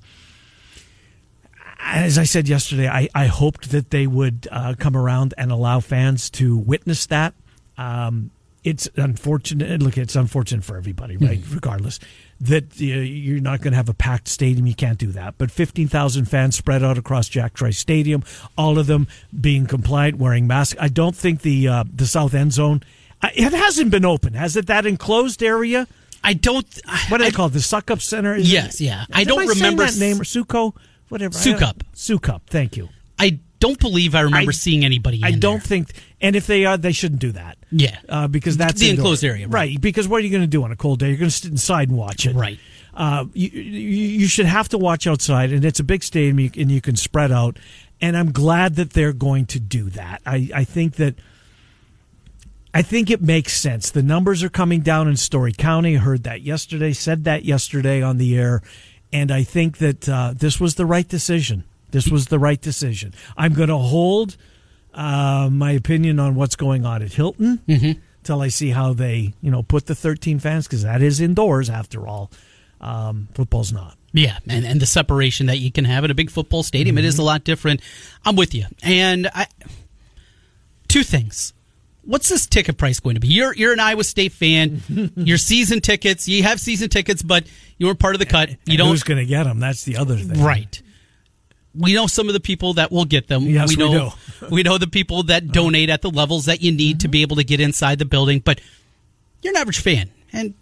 [1.83, 5.81] As I said yesterday, I, I hoped that they would uh, come around and allow
[5.81, 7.35] fans to witness that.
[7.79, 8.31] Um,
[8.63, 9.83] it's unfortunate.
[9.83, 11.41] Look, it's unfortunate for everybody, right?
[11.51, 11.99] Regardless,
[12.43, 14.67] that uh, you're not going to have a packed stadium.
[14.67, 15.37] You can't do that.
[15.39, 18.23] But 15,000 fans spread out across Jack Trice Stadium,
[18.59, 19.09] all of them
[19.41, 20.79] being compliant, wearing masks.
[20.79, 22.83] I don't think the uh, the south end zone.
[23.23, 24.67] I- It hasn't been open, has it?
[24.67, 25.87] That enclosed area.
[26.23, 26.67] I don't.
[27.09, 27.55] What do they I, call it?
[27.55, 28.35] The Suck Up Center?
[28.35, 29.07] Is Yes, yeah.
[29.11, 30.75] I don't saying remember that name or Suco,
[31.11, 31.35] whatever.
[31.37, 31.83] Sukup.
[31.95, 32.41] Sukup.
[32.47, 32.89] Thank you.
[33.19, 35.21] I don't believe I remember I- seeing anybody.
[35.23, 35.61] I don't there.
[35.61, 35.93] think,
[36.23, 37.59] and if they are, they shouldn't do that.
[37.71, 37.99] Yeah.
[38.09, 39.03] uh, because that's The indoor.
[39.05, 39.53] enclosed area, right.
[39.53, 39.81] right?
[39.81, 41.09] Because what are you going to do on a cold day?
[41.09, 42.59] You're going to sit inside and watch it, Right.
[42.93, 43.71] Uh, you, you
[44.21, 47.31] you should have to watch outside, and it's a big stadium, and you can spread
[47.31, 47.57] out.
[48.01, 50.21] And I'm glad that they're going to do that.
[50.27, 51.15] I I think that.
[52.73, 53.91] I think it makes sense.
[53.91, 55.97] The numbers are coming down in Story County.
[55.97, 58.63] I heard that yesterday, said that yesterday on the air.
[59.13, 61.65] And I think that uh, this was the right decision.
[61.91, 63.13] This was the right decision.
[63.37, 64.37] I'm going to hold
[64.95, 67.61] uh, my opinion on what's going on at Hilton
[68.23, 71.69] till I see how they, you know, put the 13 fans, because that is indoors
[71.69, 72.31] after all.
[72.81, 73.97] Um, football's not.
[74.13, 77.05] Yeah, and, and the separation that you can have at a big football stadium, it
[77.05, 77.21] is Mm-hmm.
[77.23, 77.81] a lot different.
[78.25, 78.67] I'm with you.
[78.83, 79.47] And I,
[80.89, 81.53] two things.
[82.03, 83.29] What's this ticket price going to be?
[83.29, 84.83] You're you're an Iowa State fan.
[85.17, 87.47] your season tickets, you have season tickets, but
[87.79, 88.51] you weren't part of the cut.
[88.51, 89.61] You And don't Who's going to get them?
[89.61, 90.43] That's the other thing.
[90.43, 90.83] right.
[91.73, 93.43] We know some of the people that will get them.
[93.45, 94.47] Yes, we know do.
[94.51, 97.37] we know the people that donate at the levels that you need to be able
[97.37, 98.61] to get inside the building, but
[99.41, 100.55] you're an average fan and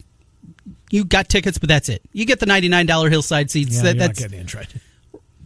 [0.90, 2.02] you got tickets, but that's it.
[2.12, 3.76] You get the ninety nine dollar hillside seats.
[3.76, 4.68] Yeah, that, that's right.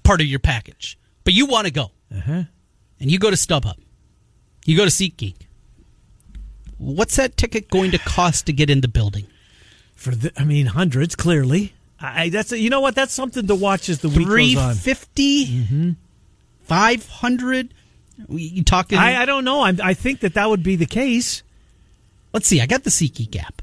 [0.03, 0.99] part of your package.
[1.25, 1.93] But you want to go.
[2.13, 2.43] Uh-huh.
[3.01, 3.77] And you go to StubHub.
[4.65, 5.37] You go to SeatGeek.
[6.83, 9.27] What's that ticket going to cost to get in the building?
[9.95, 11.75] For the, I mean, hundreds clearly.
[12.01, 14.75] I that's you know what that's something to watch as the week Three goes on.
[14.75, 15.91] fifty, mm-hmm.
[16.65, 17.73] five hundred.
[18.29, 18.99] You talking?
[18.99, 19.61] I, I don't know.
[19.61, 21.43] I, I think that that would be the case.
[22.33, 22.61] let's see.
[22.61, 23.63] I got the SeatGeek app.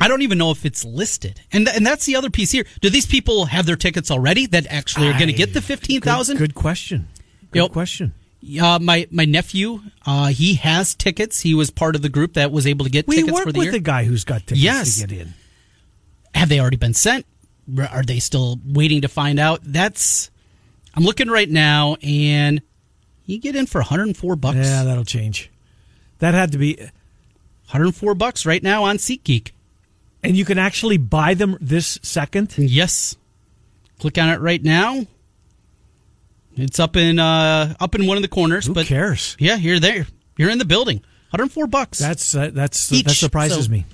[0.00, 2.64] I don't even know if it's listed, and th- and that's the other piece here.
[2.82, 6.02] Do these people have their tickets already that actually are going to get the fifteen
[6.02, 6.36] thousand?
[6.36, 7.08] Good, good question.
[7.52, 7.72] Good Yep.
[7.72, 8.12] question.
[8.60, 11.40] Uh, my my nephew, uh, he has tickets.
[11.40, 13.52] He was part of the group that was able to get We tickets work for
[13.52, 13.76] the with year.
[13.76, 15.00] a guy who's got tickets Yes.
[15.00, 15.34] to get in.
[16.34, 17.24] have they already been sent?
[17.90, 19.60] Are they still waiting to find out?
[19.64, 20.30] That's
[20.94, 22.60] I'm looking right now, and
[23.24, 24.56] you get in for 104 bucks.
[24.58, 25.50] Yeah, that'll change.
[26.18, 29.50] That had to be, 104 bucks right now on SeatGeek.
[30.22, 32.54] and you can actually buy them this second.
[32.58, 33.16] Yes,
[33.98, 35.06] click on it right now.
[36.56, 39.36] It's up in uh up in one of the corners, Who but cares?
[39.38, 40.06] yeah, you're there.
[40.36, 40.98] You're in the building.
[41.30, 41.98] 104 bucks.
[41.98, 43.84] That's uh, that's Each, that surprises so- me.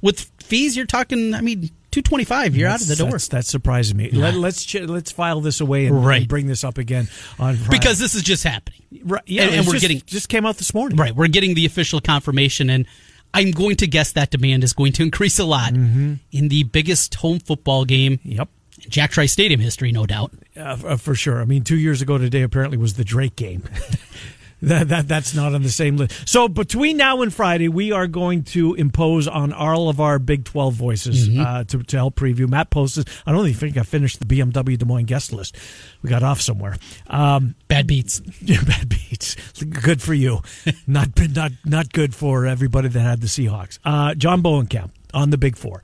[0.00, 0.76] with fees.
[0.76, 1.34] You're talking.
[1.34, 2.54] I mean, 225.
[2.56, 4.10] You're out of the That's- door that's- that surprises me.
[4.10, 6.28] Let, let's ch- let's file this away and, Right.
[6.28, 7.78] bring this up again on Friday.
[7.78, 8.82] because this is just happening.
[9.04, 10.96] right, yeah, and- and we're just- getting- just came out this morning.
[10.98, 11.14] Right.
[11.16, 12.86] We're getting the official confirmation, and
[13.34, 16.14] I'm going to guess that demand is going to increase a lot Mm-hmm.
[16.32, 18.48] in the biggest home football game Yep.
[18.88, 20.32] Jack Trice Stadium history, no doubt.
[20.56, 21.40] Uh, uh, for sure.
[21.40, 23.62] I mean, two years ago today apparently was the Drake game.
[24.62, 26.28] that, that that's not on the same list.
[26.28, 30.44] So between now and Friday, we are going to impose on all of our Big
[30.44, 31.40] Twelve voices Mm-hmm.
[31.40, 32.48] uh, to to help preview.
[32.48, 33.08] Matt posted.
[33.26, 35.56] I don't even think I finished the BMW Des Moines guest list.
[36.02, 36.76] We got off somewhere.
[37.06, 38.20] Um, Bad beats.
[38.40, 39.34] yeah, bad beats.
[39.62, 40.40] Good for you.
[40.86, 43.78] not not not good for everybody that had the Seahawks.
[43.84, 45.82] Uh, John Bohnenkamp on the Big Four.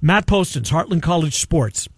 [0.00, 1.88] Matt Postons, Heartland College Sports.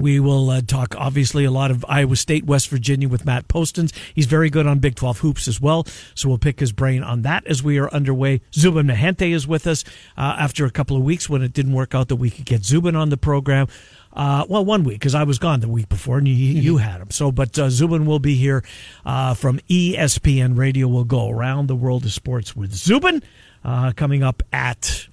[0.00, 3.92] We will uh, talk, obviously, a lot of Iowa State, West Virginia with Matt Postons.
[4.14, 7.20] He's very good on Big 12 hoops as well, so we'll pick his brain on
[7.22, 8.40] that as we are underway.
[8.54, 9.84] Zubin Mehenti is with us
[10.16, 12.64] uh, after a couple of weeks when it didn't work out that we could get
[12.64, 13.66] Zubin on the program.
[14.14, 17.02] Uh, well, one week because I was gone the week before and you, you had
[17.02, 17.10] him.
[17.10, 18.64] So, but uh, Zubin will be here
[19.04, 20.88] uh, from ESPN Radio.
[20.88, 23.22] We'll go around the world of sports with Zubin
[23.64, 25.06] uh, coming up at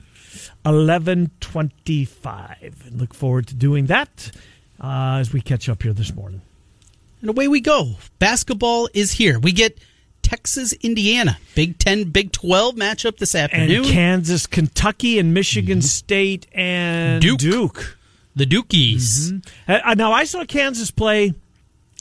[0.66, 2.90] eleven twenty-five.
[2.92, 4.32] Look forward to doing that
[4.82, 6.42] uh, as we catch up here this morning.
[7.22, 7.96] And away we go.
[8.20, 9.40] Basketball is here.
[9.40, 9.78] We get
[10.22, 13.86] Texas, Indiana, Big Ten, Big Twelve matchup this afternoon.
[13.86, 13.86] And.
[13.88, 17.40] Kansas, Kentucky, and Michigan State and Duke.
[17.40, 17.98] Duke.
[18.36, 19.44] the Dukies.
[19.68, 21.34] Uh, now I saw Kansas play.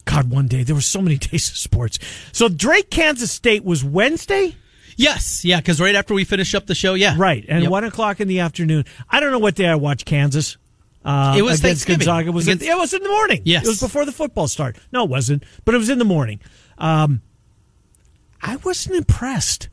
[0.04, 1.98] God, one day there were so many days of sports.
[2.32, 4.54] So Drake, Kansas State was Wednesday.
[4.98, 7.70] Yes, yeah, because right after we finish up the show, yeah, Right, and Yep.
[7.70, 8.84] one o'clock in the afternoon.
[9.10, 10.56] I don't know what day I watched Kansas.
[11.06, 12.32] Uh, It was against Gonzaga.
[12.32, 13.40] Was Against- it, it was in the morning.
[13.44, 13.64] Yes.
[13.64, 14.76] it was before the football start.
[14.92, 16.40] No, it wasn't, but it was in the morning.
[16.78, 17.22] Um,
[18.42, 19.68] I wasn't impressed.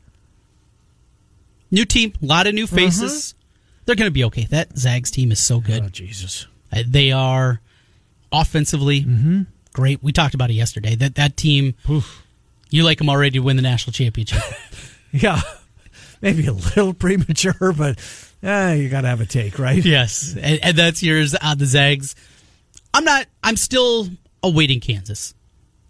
[1.70, 3.34] new team, a lot of new faces.
[3.84, 4.46] They're going to be okay.
[4.50, 5.82] That Zags team is so good.
[5.82, 6.46] Oh Jesus!
[6.72, 7.60] Uh, They are
[8.32, 9.04] offensively
[9.72, 10.02] great.
[10.02, 10.94] We talked about it yesterday.
[10.94, 11.74] That that team,
[12.70, 14.40] you like them already to win the national championship.
[15.16, 15.40] Yeah,
[16.20, 18.00] maybe a little premature, but
[18.44, 19.84] eh, you got to have a take, right?
[19.84, 22.14] yes, and, and that's yours on the Zags.
[22.92, 23.26] I'm not.
[23.42, 24.08] I'm still
[24.42, 25.34] awaiting Kansas,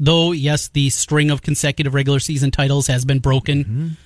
[0.01, 0.33] though.
[0.33, 3.97] Yes, the string of consecutive regular season titles has been broken.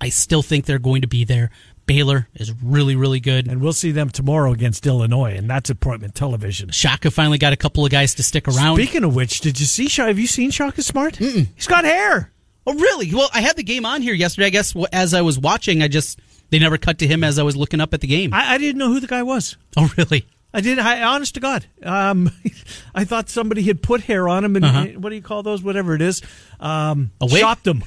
[0.00, 1.50] I still think they're going to be there.
[1.86, 3.48] Baylor is really, really good.
[3.48, 6.70] And we'll see them tomorrow against Illinois, and that's appointment television.
[6.70, 8.76] Shaka finally got a couple of guys to stick around.
[8.76, 9.88] Speaking of which, did you see?
[9.88, 11.14] Sha- Have you seen Shaka Smart?
[11.14, 11.46] Mm-mm.
[11.54, 12.30] He's got hair.
[12.66, 13.12] Oh, really?
[13.12, 14.46] Well, I had the game on here yesterday.
[14.46, 16.20] I guess as I was watching, I just
[16.52, 18.32] they never cut to him as I was looking up at the game.
[18.32, 19.56] I, I didn't know who the guy was.
[19.76, 20.26] oh, really?
[20.54, 20.78] I did.
[20.78, 22.30] I, honest to God, um,
[22.94, 24.86] I thought somebody had put hair on him and Uh-huh.
[24.98, 25.62] what do you call those?
[25.62, 26.20] Whatever it is,
[26.60, 27.40] um, A wig?
[27.40, 27.82] chopped him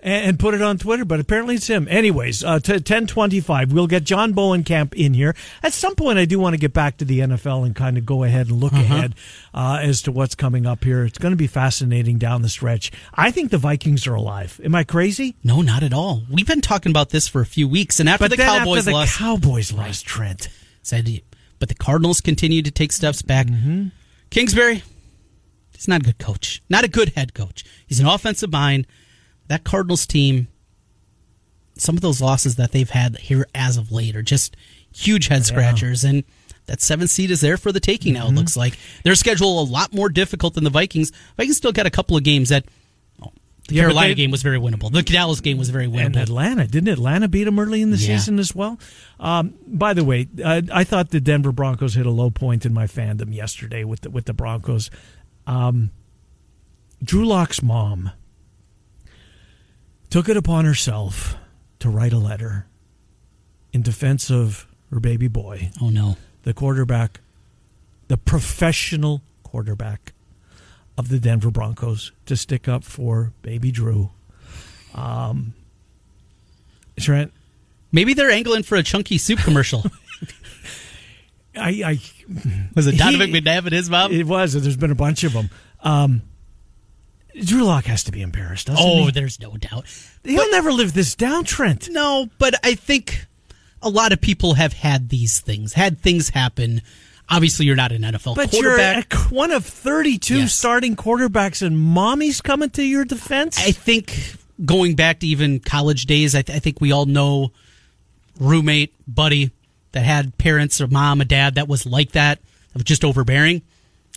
[0.00, 1.04] and, put it on Twitter.
[1.04, 1.86] But apparently it's him.
[1.88, 3.72] Anyways, uh, t- ten twenty five.
[3.72, 6.18] We'll get John Bohnenkamp in here at some point.
[6.18, 8.60] I do want to get back to the NFL and kind of go ahead and
[8.60, 8.82] look Uh-huh.
[8.82, 9.14] ahead
[9.54, 11.04] uh, as to what's coming up here.
[11.04, 12.92] It's going to be fascinating down the stretch.
[13.14, 14.60] I think the Vikings are alive.
[14.64, 15.36] Am I crazy?
[15.42, 16.22] No, not at all.
[16.30, 18.90] We've been talking about this for a few weeks, and after But the Cowboys after
[18.90, 20.48] the lost, Cowboys lost Trent.
[20.82, 21.22] said,
[21.58, 23.46] but the Cardinals continue to take steps back.
[23.46, 23.86] Mm-hmm.
[24.30, 24.82] Kingsbury,
[25.74, 27.64] he's not a good coach, not a good head coach.
[27.86, 28.86] He's an offensive mind.
[29.48, 30.48] That Cardinals team,
[31.76, 34.56] some of those losses that they've had here as of late are just
[34.94, 36.04] huge head scratchers.
[36.04, 36.24] And
[36.66, 38.38] that seventh seed is there for the taking now, it Mm-hmm.
[38.38, 38.78] looks like.
[39.04, 41.12] Their schedule a lot more difficult than the Vikings.
[41.36, 42.64] Vikings still got a couple of games that.
[43.22, 43.30] oh,
[43.68, 44.90] the Yeah, Carolina they- game was very winnable.
[44.90, 46.22] The Dallas game was very And winnable.
[46.22, 48.16] Atlanta didn't Atlanta beat them early in the Yeah.
[48.18, 48.80] season as well?
[49.20, 52.72] Um, by the way, uh, I thought the Denver Broncos hit a low point in
[52.74, 54.90] my fandom yesterday with the, with the Broncos.
[55.46, 55.90] Um,
[57.04, 58.10] Drew Lock's mom
[60.10, 61.36] took it upon herself
[61.80, 62.66] to write a letter
[63.72, 66.16] in defense of her baby boy, oh no.
[66.44, 67.20] the quarterback,
[68.08, 70.12] the professional quarterback
[70.96, 74.10] of the Denver Broncos, to stick up for baby Drew.
[74.94, 75.52] Um,
[76.98, 77.32] Trent,
[77.92, 79.84] Maybe they're angling for a chunky soup commercial.
[81.56, 82.00] I, I
[82.74, 84.12] was it Donovan He- McNabb and his mom?
[84.12, 84.52] it was.
[84.54, 85.48] There's been a bunch of them.
[85.82, 86.22] Um,
[87.44, 89.10] Drew Lock has to be embarrassed, doesn't oh, he?
[89.10, 89.84] there's no doubt.
[90.24, 91.88] He'll never live this down, Trent.
[91.90, 93.26] No, but I think
[93.82, 96.82] a lot of people have had these things, had things happen.
[97.28, 99.14] Obviously, you're not an NFL But you're quarterback.
[99.14, 100.54] a- one of 32 Yes.
[100.54, 103.58] starting quarterbacks, and mommy's coming to your defense.
[103.58, 107.52] I think going back to even college days, I, th- I think we all know
[108.38, 109.50] roommate, buddy
[109.92, 113.62] that had parents or mom, a dad that was like that, that was just overbearing.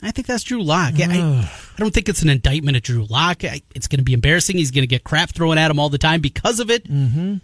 [0.02, 0.94] I think that's Drew Lock.
[0.98, 3.44] I, I don't think it's an indictment of Drew Lock.
[3.44, 4.58] I, it's going to be embarrassing.
[4.58, 6.90] He's going to get crap thrown at him all the time because of it.
[6.90, 7.36] Mm-hmm.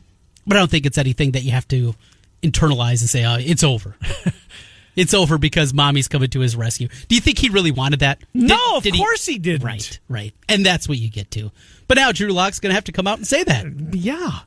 [0.48, 1.96] But I don't think it's anything that you have to
[2.42, 3.96] internalize and say, oh, it's over.
[4.96, 6.88] it's over because mommy's coming to his rescue.
[7.08, 8.22] Do you think he really wanted that?
[8.34, 9.66] No, did, of course he didn't.
[9.66, 10.34] Right, right.
[10.48, 11.52] And that's what you get to.
[11.88, 13.66] But now Drew Lock's going to have to come out and say that.
[13.94, 14.40] Yeah.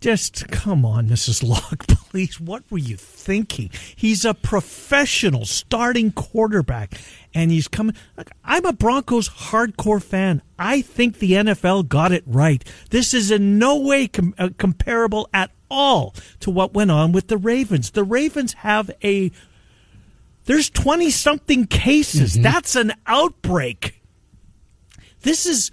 [0.00, 1.46] Just come on, Mrs.
[1.46, 2.40] Lock, please.
[2.40, 3.70] What were you thinking?
[3.94, 6.98] He's a professional starting quarterback,
[7.34, 7.94] and he's coming.
[8.16, 10.40] Look, I'm a Broncos hardcore fan.
[10.58, 12.64] I think the NFL got it right.
[12.88, 17.28] This is in no way com- uh, comparable at all to what went on with
[17.28, 17.90] the Ravens.
[17.90, 19.30] The Ravens have a.
[20.46, 22.34] There's 20 something cases.
[22.34, 24.00] That's an outbreak.
[25.20, 25.70] This is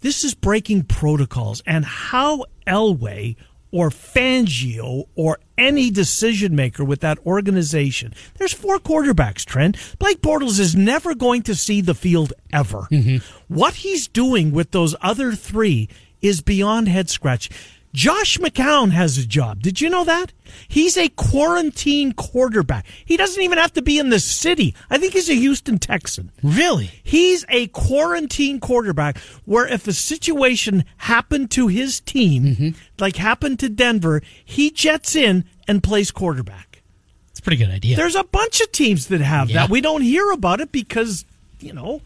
[0.00, 3.36] this is breaking protocols and how Elway
[3.70, 8.14] or Fangio or any decision maker with that organization.
[8.36, 9.76] There's four quarterbacks, Trent.
[9.98, 12.88] Blake Bortles is never going to see the field ever.
[12.90, 13.18] Mm-hmm.
[13.52, 15.88] What he's doing with those other three
[16.20, 17.50] is beyond head scratch.
[17.94, 19.62] Josh McCown has a job.
[19.62, 20.32] Did you know that?
[20.68, 22.86] He's a quarantine quarterback.
[23.04, 24.74] He doesn't even have to be in the city.
[24.90, 26.30] I think he's a Houston Texan.
[26.42, 26.90] Really?
[27.02, 32.68] He's a quarantine quarterback where if a situation happened to his team, mm-hmm.
[32.98, 36.82] like happened to Denver, he jets in and plays quarterback.
[37.30, 37.96] It's a pretty good idea.
[37.96, 39.62] There's a bunch of teams that have Yeah.
[39.62, 39.70] that.
[39.70, 41.24] We don't hear about it because,
[41.60, 42.02] you know,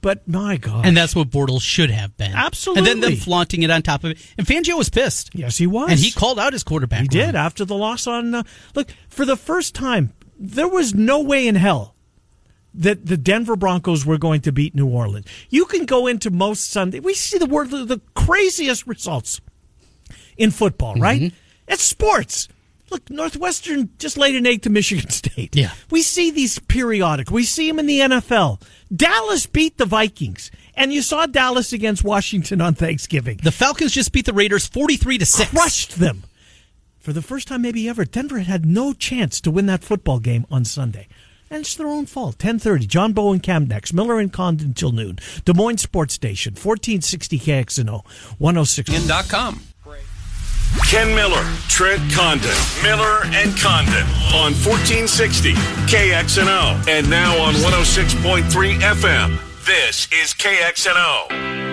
[0.00, 0.86] but my God.
[0.86, 2.32] and that's what Bortles should have been.
[2.34, 2.78] Absolutely.
[2.80, 4.18] And then them flaunting it on top of it.
[4.36, 5.30] And Fangio was pissed.
[5.34, 5.90] yes, he was.
[5.90, 7.02] And he called out his quarterback.
[7.02, 8.34] He did after the loss on.
[8.34, 8.42] Uh,
[8.74, 11.94] look, for the first time, there was no way in hell
[12.74, 15.26] that the Denver Broncos were going to beat New Orleans.
[15.50, 17.00] You can go into most Sunday.
[17.00, 19.40] We see the word the craziest results
[20.36, 21.02] in football, Mm-hmm.
[21.02, 21.32] right?
[21.66, 22.48] It's sports.
[22.90, 25.54] Look, Northwestern just laid an egg to Michigan State.
[25.54, 25.72] Yeah.
[25.90, 27.30] We see these periodic.
[27.30, 28.60] We see them in the NFL.
[28.94, 34.12] Dallas beat the Vikings, and you saw Dallas against Washington on Thanksgiving The Falcons just
[34.12, 35.50] beat the Raiders 43 to 6.
[35.50, 36.24] crushed them.
[36.98, 40.46] For the first time maybe ever, Denver had no chance to win that football game
[40.50, 41.08] on Sunday.
[41.50, 42.34] And it's their own fault.
[42.34, 43.94] 1030, John Bohnenkamp next.
[43.94, 45.18] Miller and Condon till noon.
[45.46, 48.04] Des Moines Sports Station, 1460 KXNO,
[48.38, 49.30] 106.
[49.30, 49.60] com.
[50.86, 55.52] Ken Miller, Trent Condon, Miller and Condon on 1460
[55.86, 59.38] KXNO and now on 106.3 FM.
[59.64, 61.67] This is KXNO.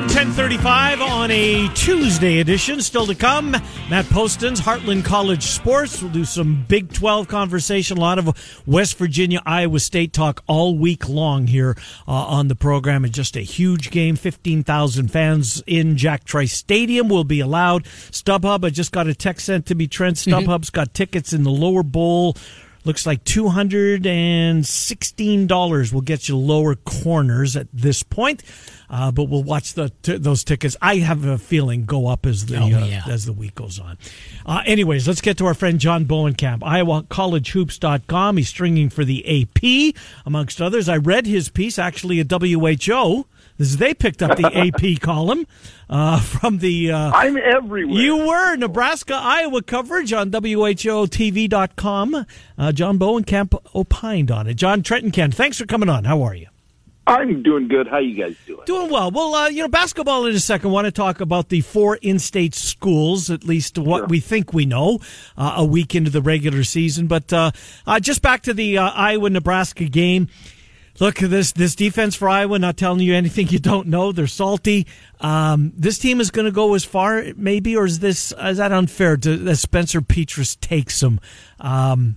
[0.00, 2.80] Miller 1035 on a Tuesday edition.
[2.80, 3.50] Still to come,
[3.90, 6.00] Matt Poston's Heartland College Sports.
[6.00, 10.78] We'll do some Big 12 conversation, a lot of West Virginia, Iowa State talk all
[10.78, 11.76] week long here
[12.08, 13.04] uh, on the program.
[13.04, 14.16] And just a huge game.
[14.16, 17.84] 15,000 fans in Jack Trice Stadium will be allowed.
[17.84, 19.86] StubHub, I just got a text sent to me.
[19.86, 22.36] Trent StubHub's got tickets in the lower bowl.
[22.84, 28.42] Looks like two hundred and sixteen dollars will get you lower corners at this point,
[28.88, 30.78] uh, but we'll watch the t- those tickets.
[30.80, 33.02] I have a feeling go up as the Oh, uh, yeah.
[33.06, 33.98] as the week goes on.
[34.46, 38.36] Uh, anyways, let's get to our friend John Bohnenkamp, IowaCollegeHoops.com.
[38.38, 40.88] He's stringing for the AP amongst others.
[40.88, 43.26] I read his piece, actually a WHO
[43.60, 45.46] is, they picked up the AP column
[45.88, 46.92] uh, from the.
[46.92, 48.00] Uh, I'm everywhere.
[48.00, 52.26] You were Nebraska Iowa coverage on WHOTV.com.
[52.58, 54.54] Uh, John Bohnenkamp opined on it.
[54.54, 56.04] John Trenton Ken, thanks for coming on.
[56.04, 56.46] How are you?
[57.06, 57.88] I'm doing good.
[57.88, 58.60] How you guys doing?
[58.66, 59.10] Doing well.
[59.10, 60.70] Well, uh, you know, basketball in a second.
[60.70, 64.06] I want to talk about the four in-state schools, at least what sure.
[64.06, 65.00] we think we know,
[65.36, 67.08] uh, a week into the regular season.
[67.08, 67.50] But uh,
[67.86, 70.28] uh just back to the uh, Iowa-Nebraska game.
[71.00, 74.12] Look, this this defense for Iowa, not telling you anything you don't know.
[74.12, 74.86] They're salty.
[75.20, 78.70] Um, this team is going to go as far, maybe, or is this is that
[78.70, 81.18] unfair to that Spencer Petras takes them?
[81.58, 82.16] Um,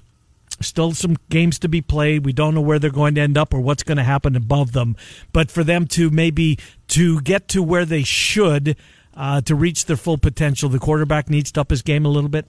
[0.62, 2.26] Still some games to be played.
[2.26, 4.72] We don't know where they're going to end up or what's going to happen above
[4.72, 4.96] them.
[5.34, 8.78] But for them to maybe to get to where they should
[9.16, 12.30] uh, to reach their full potential, the quarterback needs to up his game a little
[12.30, 12.48] bit.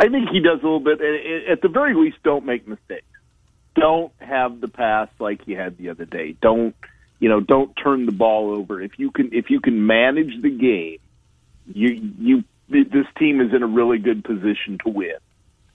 [0.00, 1.00] I think he does a little bit.
[1.50, 3.04] At the very least, don't make mistakes.
[3.78, 6.36] Don't have the pass like he had the other day.
[6.40, 6.74] Don't
[7.20, 7.40] you know?
[7.40, 8.80] Don't turn the ball over.
[8.80, 10.98] If you can, if you can manage the game,
[11.66, 15.16] you you this team is in a really good position to win.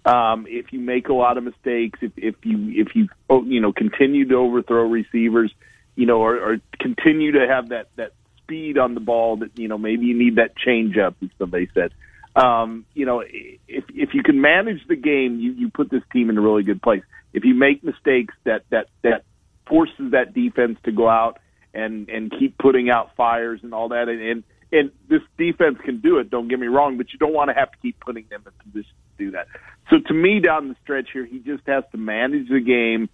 [0.05, 3.61] Um, if you make a lot of mistakes, if, if you if you oh, you
[3.61, 5.53] know continue to overthrow receivers,
[5.95, 9.67] you know, or, or continue to have that that speed on the ball that you
[9.67, 11.93] know maybe you need that change up, as somebody said.
[12.35, 16.29] Um, you know, if if you can manage the game, you you put this team
[16.29, 17.03] in a really good place.
[17.33, 19.25] If you make mistakes, that that that
[19.67, 21.39] forces that defense to go out
[21.73, 25.99] and and keep putting out fires and all that, and and, and this defense can
[25.99, 26.29] do it.
[26.29, 28.71] Don't get me wrong, but you don't want to have to keep putting them in
[28.71, 29.47] position to do that.
[29.89, 33.09] So to me, down the stretch here, he just has to manage the game.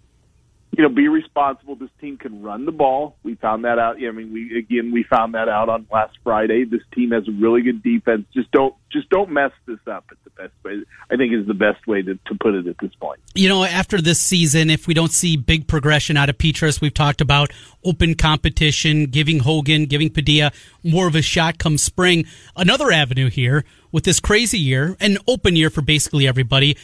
[0.76, 1.74] You know, be responsible.
[1.74, 3.16] This team can run the ball.
[3.24, 3.96] We found that out.
[3.96, 6.64] I mean, we again we found that out on last Friday.
[6.64, 8.26] This team has a really good defense.
[8.32, 10.04] Just don't just don't mess this up.
[10.12, 10.82] It's the best way.
[11.10, 13.20] I think is the best way to, to put it at this point.
[13.34, 16.94] You know, after this season, if we don't see big progression out of Petras, we've
[16.94, 17.50] talked about
[17.84, 20.52] open competition, giving Hogan, giving Padilla
[20.84, 22.26] more of a shot come spring.
[22.56, 26.76] Another avenue here with this crazy year, an open year for basically everybody,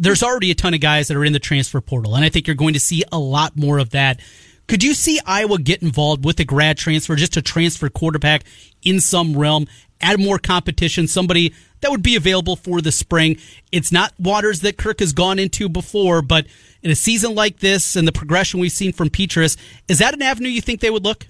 [0.00, 2.46] there's already a ton of guys that are in the transfer portal, and I think
[2.46, 4.18] you're going to see a lot more of that.
[4.66, 8.44] Could you see Iowa get involved with a grad transfer, just to transfer quarterback
[8.82, 9.66] in some realm,
[10.00, 13.36] add more competition, somebody that would be available for the spring?
[13.72, 16.46] It's not waters that Kirk has gone into before, but
[16.82, 20.22] in a season like this and the progression we've seen from Petras, is that an
[20.22, 21.26] avenue you think they would look?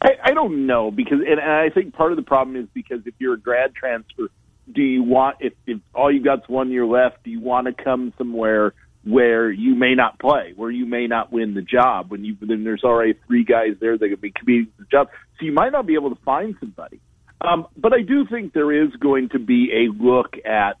[0.00, 3.14] I, I don't know because, and I think part of the problem is because if
[3.18, 4.30] you're a grad transfer,
[4.72, 7.24] do you want if, if all you got's one year left?
[7.24, 11.32] Do you want to come somewhere where you may not play, where you may not
[11.32, 12.10] win the job?
[12.10, 15.08] When you then there's already three guys there that could be competing for the job,
[15.38, 17.00] so you might not be able to find somebody.
[17.40, 20.76] Um, but I do think there is going to be a look at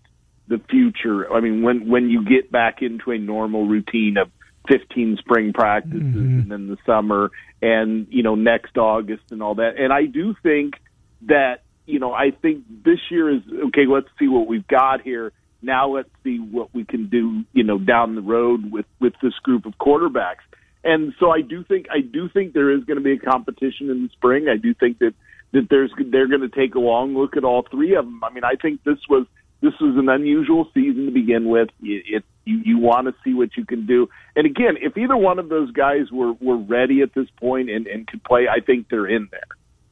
[0.48, 1.32] the future.
[1.32, 4.30] I mean, when when you get back into a normal routine of
[4.68, 6.40] 15 spring practices mm-hmm.
[6.40, 7.30] and then the summer
[7.62, 10.74] and you know next August and all that, and I do think
[11.22, 13.86] that you know, I think this year is okay.
[13.88, 15.32] Let's see what we've got here.
[15.62, 19.34] Now let's see what we can do, you know, down the road with with this
[19.42, 20.44] group of quarterbacks.
[20.82, 23.90] And so I do think I do think there is going to be a competition
[23.90, 24.48] in the spring.
[24.48, 25.14] I do think that
[25.52, 28.22] that there's they're going to take a long look at all three of them.
[28.24, 29.26] I mean, I think this was
[29.60, 31.68] this was an unusual season to begin with.
[31.82, 34.08] It, it you, you want to see what you can do.
[34.34, 37.86] And again, if either one of those guys were were ready at this point and
[37.86, 39.40] and could play, I think they're in there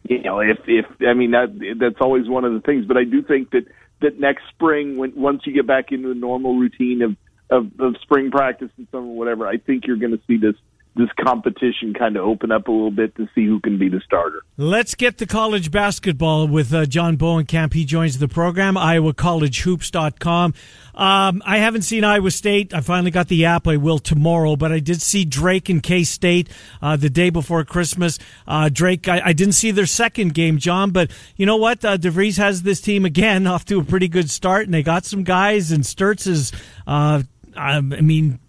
[0.09, 2.87] you know, if if I mean that that's always one of the things.
[2.87, 3.67] But I do think that
[4.01, 7.17] that next spring, when once you get back into the normal routine of
[7.51, 10.55] of, of spring practice and summer, whatever, I think you're going to see this
[10.99, 14.01] this competition kind of open up a little bit to see who can be the
[14.05, 14.43] starter.
[14.57, 17.73] Let's get to college basketball with uh, John Bohnenkamp.
[17.73, 20.55] He joins the program, IowaCollegeHoops.com.
[20.95, 22.75] Um, I haven't seen Iowa State.
[22.75, 23.69] I finally got the app.
[23.69, 26.49] I will tomorrow, but I did see Drake and K State
[26.83, 28.19] uh, the day before Christmas.
[28.49, 31.85] Uh, Drake, I, I, didn't see their second game, John, but you know what?
[31.85, 35.05] Uh, DeVries has this team again off to a pretty good start, and they got
[35.05, 36.51] some guys, and Sturtz is,
[36.89, 37.23] uh,
[37.57, 38.41] I mean,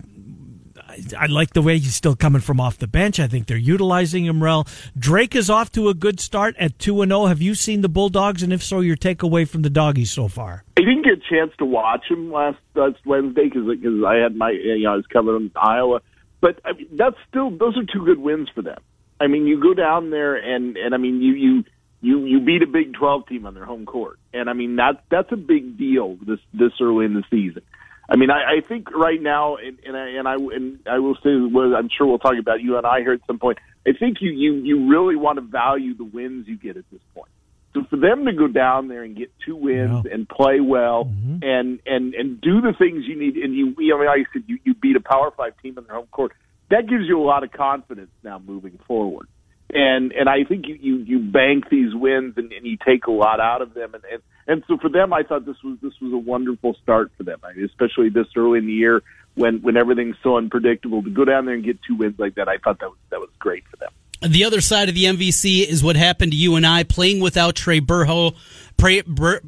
[1.17, 3.19] I like the way he's still coming from off the bench.
[3.19, 4.67] I think they're utilizing him well.
[4.97, 7.25] Drake is off to a good start at 2 and 0.
[7.25, 8.43] Have you seen the Bulldogs?
[8.43, 10.63] And if so, your takeaway from the doggies so far?
[10.77, 13.67] I didn't get a chance to watch him last, last Wednesday because
[14.05, 16.01] I had my you know I was covering Iowa,
[16.41, 18.81] but I mean, that's still those are two good wins for them.
[19.19, 21.63] I mean, you go down there and and I mean you you
[22.01, 25.03] you you beat a Big Twelve team on their home court, and I mean that
[25.09, 27.61] that's a big deal this this early in the season.
[28.09, 31.15] I mean, I, I think right now, and, and I and I and I will
[31.15, 33.59] say, well, I'm sure we'll talk about you and I here at some point.
[33.87, 37.01] I think you you you really want to value the wins you get at this
[37.13, 37.29] point.
[37.73, 40.13] So for them to go down there and get two wins yeah.
[40.13, 41.43] and play well mm-hmm.
[41.43, 44.43] and and and do the things you need, and you, I mean, like I said,
[44.47, 46.33] you you beat a Power Five team in their home court.
[46.71, 49.27] That gives you a lot of confidence now moving forward.
[49.71, 53.11] And and I think you you, you bank these wins and, and you take a
[53.11, 55.93] lot out of them, and, and and so for them, I thought this was this
[56.01, 59.03] was a wonderful start for them, I mean, especially this early in the year
[59.35, 61.03] when when everything's so unpredictable.
[61.03, 63.19] To go down there and get two wins like that, I thought that was that
[63.19, 63.91] was great for them.
[64.21, 67.55] The other side of the MVC is what happened to you and I playing without
[67.55, 68.35] Trae Berhow.
[68.77, 69.39] Trae, Bur,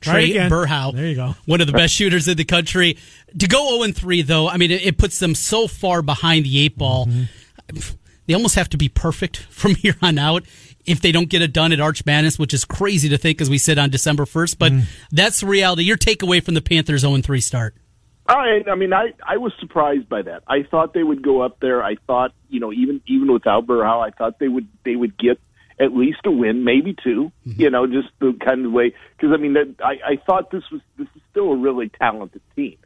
[0.00, 0.94] Trae Berhow.
[0.94, 1.34] There you go.
[1.44, 2.96] One of the best shooters in the country.
[3.38, 6.64] To go 0 3, though, I mean, it, it, puts them so far behind the
[6.64, 7.06] eight ball.
[7.06, 7.96] Mm-hmm.
[8.26, 10.44] They almost have to be perfect from here on out
[10.84, 13.50] if they don't get it done at Arch Madness, which is crazy to think as
[13.50, 14.58] we sit on December 1st.
[14.58, 14.84] But mm.
[15.10, 15.82] that's the reality.
[15.82, 17.74] Your takeaway from the Panthers 0 3 start.
[18.28, 20.42] I, I mean, I I was surprised by that.
[20.48, 21.82] I thought they would go up there.
[21.82, 25.38] I thought, you know, even even without Berhow, I thought they would they would get
[25.78, 27.60] at least a win, maybe 2 mm-hmm.
[27.60, 30.64] You know, just the kind of way because I mean, that, I I thought this
[30.72, 32.78] was this is still a really talented team,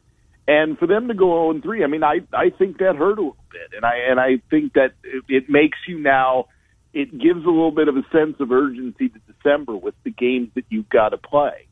[0.51, 3.19] and for them to go 0 and 3, I mean, I I think that hurt
[3.19, 6.47] a little bit, and I and I think that it, it makes you now.
[6.93, 10.49] It gives a little bit of a sense of urgency to December with the games
[10.57, 11.69] that you've got to play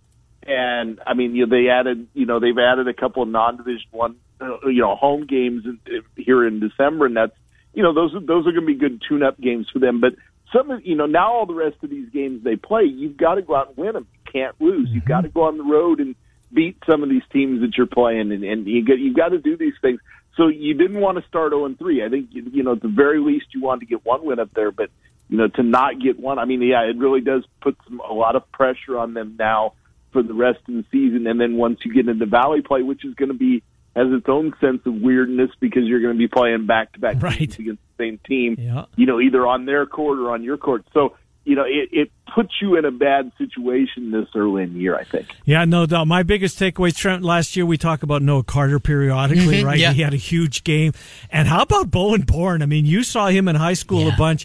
[0.48, 3.88] and I mean, you know, they added, you know, they've added a couple of non-division
[3.90, 7.36] one, uh, you know, home games in, in, here in December, and that's,
[7.74, 10.00] you know, those are those are going to be good tune-up games for them.
[10.00, 10.14] But
[10.52, 13.34] some, of, you know, now all the rest of these games they play, you've got
[13.34, 14.06] to go out and win them.
[14.12, 14.86] You can't lose.
[14.86, 14.94] Mm-hmm.
[14.94, 16.14] You've got to go on the road and
[16.52, 19.38] beat some of these teams that you're playing, and, and you get you've got to
[19.38, 20.00] do these things.
[20.36, 22.04] So you didn't want to start 0 and 3.
[22.04, 24.50] I think you know at the very least you wanted to get one win up
[24.54, 24.90] there, but
[25.28, 28.12] you know to not get one, I mean, yeah, it really does put some, a
[28.12, 29.74] lot of pressure on them now
[30.12, 31.26] for the rest of the season.
[31.26, 33.62] And then once you get into Valley play, which is going to be
[33.96, 37.20] has its own sense of weirdness because you're going to be playing back to back
[37.58, 38.84] against the same team, yeah.
[38.96, 40.84] you know, either on their court or on your court.
[40.94, 41.16] So
[41.48, 44.94] you know, it, it puts you in a bad situation this early in the year,
[44.94, 45.28] I think.
[45.46, 46.06] Yeah, no doubt.
[46.06, 49.78] My biggest takeaway, Trent, last year we talk about Noah Carter periodically, mm-hmm, right?
[49.78, 49.94] Yeah.
[49.94, 50.92] He had a huge game.
[51.30, 52.60] And how about Bowen Born?
[52.60, 54.14] I mean, you saw him in high school yeah.
[54.14, 54.44] a bunch.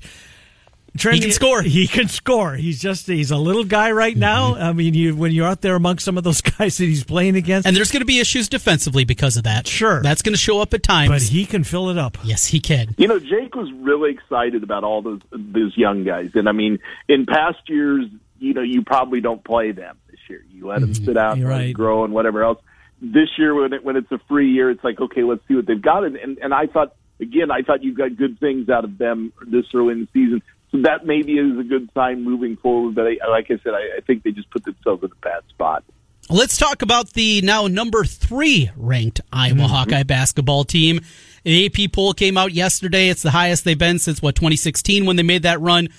[0.97, 1.61] Trent, he can score.
[1.63, 2.53] He can score.
[2.53, 4.53] He's just he's a little guy right now.
[4.53, 4.63] Mm-hmm.
[4.63, 7.35] I mean, you when you're out there amongst some of those guys that he's playing
[7.35, 9.67] against, and there's going to be issues defensively because of that.
[9.67, 12.17] Sure, that's going to show up at times, but he can fill it up.
[12.23, 12.93] Yes, he can.
[12.97, 16.79] You know, Jake was really excited about all those those young guys, and I mean,
[17.07, 18.05] in past years,
[18.39, 20.45] you know, you probably don't play them this year.
[20.51, 21.05] You let them mm-hmm.
[21.05, 21.73] sit out, and right.
[21.73, 22.59] grow, and whatever else.
[23.01, 25.65] This year, when it, when it's a free year, it's like okay, let's see what
[25.65, 28.83] they've got, and and, and I thought again, I thought you got good things out
[28.83, 32.95] of them this early in the season that maybe is a good sign moving forward.
[32.95, 35.43] But I, like I said, I, I think they just put themselves in a bad
[35.49, 35.83] spot.
[36.29, 39.65] Let's talk about the now number three ranked Iowa mm-hmm.
[39.65, 41.01] Hawkeye basketball team.
[41.43, 43.09] The AP poll came out yesterday.
[43.09, 45.89] It's the highest they've been since what 2016 when they made that run.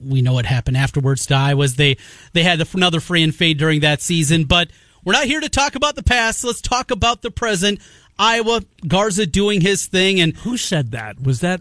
[0.00, 1.68] We know what happened afterwards to Iowa.
[1.68, 1.98] They
[2.32, 4.70] they had another free and fade during that season, but
[5.04, 6.42] we're not here to talk about the past.
[6.42, 7.80] Let's talk about the present.
[8.18, 11.22] Iowa Garza doing his thing, and who said that?
[11.22, 11.60] Was that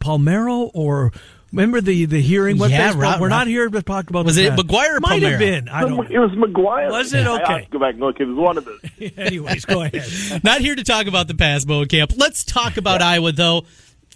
[0.00, 1.12] Palmeiro or
[1.54, 2.58] Remember the the hearing?
[2.58, 4.22] What yeah, right, We're not here to talk about.
[4.22, 5.00] The Was it McGwire?
[5.00, 5.68] Might have been.
[5.68, 6.10] I don't.
[6.10, 6.90] It was McGwire.
[6.90, 7.44] Was it okay?
[7.44, 8.18] I, go back and look.
[8.18, 9.12] It was one of the.
[9.16, 10.04] Anyways, go ahead.
[10.44, 12.12] not here to talk about the past, Camp.
[12.16, 13.08] Let's talk about yeah.
[13.08, 13.66] Iowa though.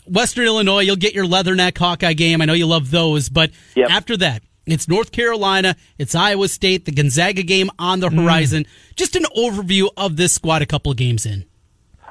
[0.07, 2.43] Western Illinois, you'll get your Leatherneck Hawkeye game.
[2.43, 3.91] I know you love those, but yep.
[3.91, 8.23] after that, it's North Carolina, it's Iowa State, the Gonzaga game on the mm.
[8.23, 8.65] horizon.
[8.65, 8.97] Mm.
[8.97, 11.45] Just an overview of this squad a couple of games in.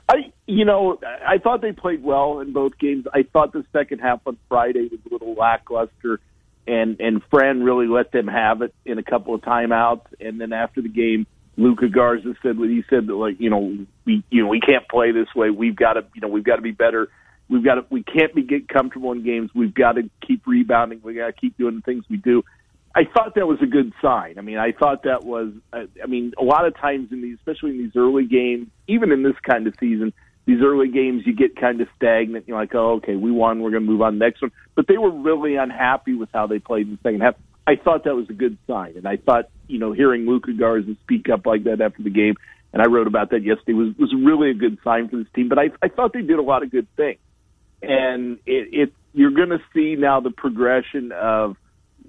[0.07, 3.06] I, you know, I thought they played well in both games.
[3.14, 6.22] I thought the second half on Friday was a little lackluster,
[6.66, 10.06] and and Fran really let them have it in a couple of timeouts.
[10.22, 11.28] And then after the game,
[11.58, 14.88] Luka Garza said what he said that like you know we you know we can't
[14.88, 15.50] play this way.
[15.50, 17.10] We've got to you know we've got to be better.
[17.50, 19.52] We've got to we can't be get comfortable in games.
[19.54, 21.02] We've got to keep rebounding.
[21.04, 22.43] We got to keep doing the things we do.
[22.95, 24.39] I thought that was a good sign.
[24.39, 25.52] I mean, I thought that was.
[25.74, 29.24] I mean, a lot of times in these, especially in these early games, even in
[29.24, 30.14] this kind of season,
[30.48, 32.48] these early games you get kind of stagnant.
[32.48, 33.62] You're like, oh, okay, we won.
[33.62, 34.52] We're going to move on to the next one.
[34.76, 37.36] But they were really unhappy with how they played in the second half.
[37.68, 40.95] I thought that was a good sign, and I thought you know hearing Luka Garza
[41.04, 42.36] speak up like that after the game,
[42.72, 45.50] and I wrote about that yesterday was was really a good sign for this team.
[45.50, 47.20] But I I thought they did a lot of good things,
[47.82, 51.58] and it, it you're going to see now the progression of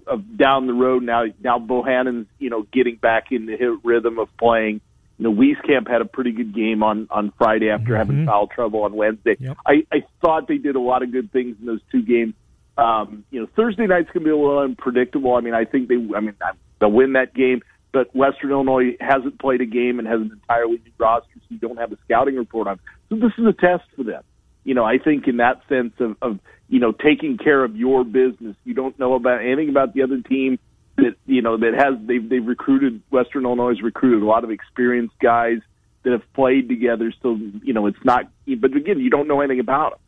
[0.07, 1.25] of down the road now.
[1.43, 4.81] Now Bohannon's you know getting back in the rhythm of playing
[5.19, 7.97] you know, Wieskamp had a pretty good game on on Friday after mm-hmm.
[7.97, 9.37] having foul trouble on Wednesday.
[9.39, 9.57] Yep.
[9.67, 12.35] I, I thought they did a lot of good things in those two games.
[12.77, 15.35] Um, you know, Thursday night's going to be a little unpredictable.
[15.35, 16.35] I mean, I think they, I mean,
[16.79, 17.63] they'll win that game,
[17.93, 21.59] but Western Illinois hasn't played a game and has an entirely new roster, so you
[21.59, 22.79] don't have a scouting report on.
[23.09, 24.23] So this is a test for them.
[24.63, 26.39] You know, I think in that sense of, of
[26.69, 28.55] you know taking care of your business.
[28.65, 30.61] You don't know about anything about the other team
[30.99, 35.19] that you know that has they've they've recruited Western Illinois recruited a lot of experienced
[35.21, 35.59] guys
[36.03, 37.13] that have played together.
[37.23, 40.01] So you know it's not, but again, you don't know anything about them.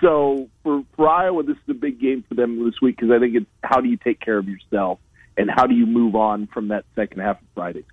[0.00, 3.18] So for, for Iowa, this is a big game for them this week because I
[3.18, 4.98] think it's how do you take care of yourself
[5.36, 7.84] and how do you move on from that second half of Friday?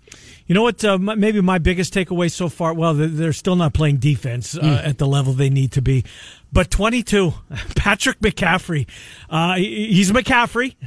[0.47, 0.83] You know what?
[0.83, 2.73] Uh, maybe my biggest takeaway so far.
[2.73, 4.87] Well, they're still not playing defense uh, mm.
[4.87, 6.03] at the level they need to be.
[6.51, 7.33] But 22,
[7.75, 8.87] Patrick McCaffery.
[9.29, 10.75] Uh, he's McCaffery.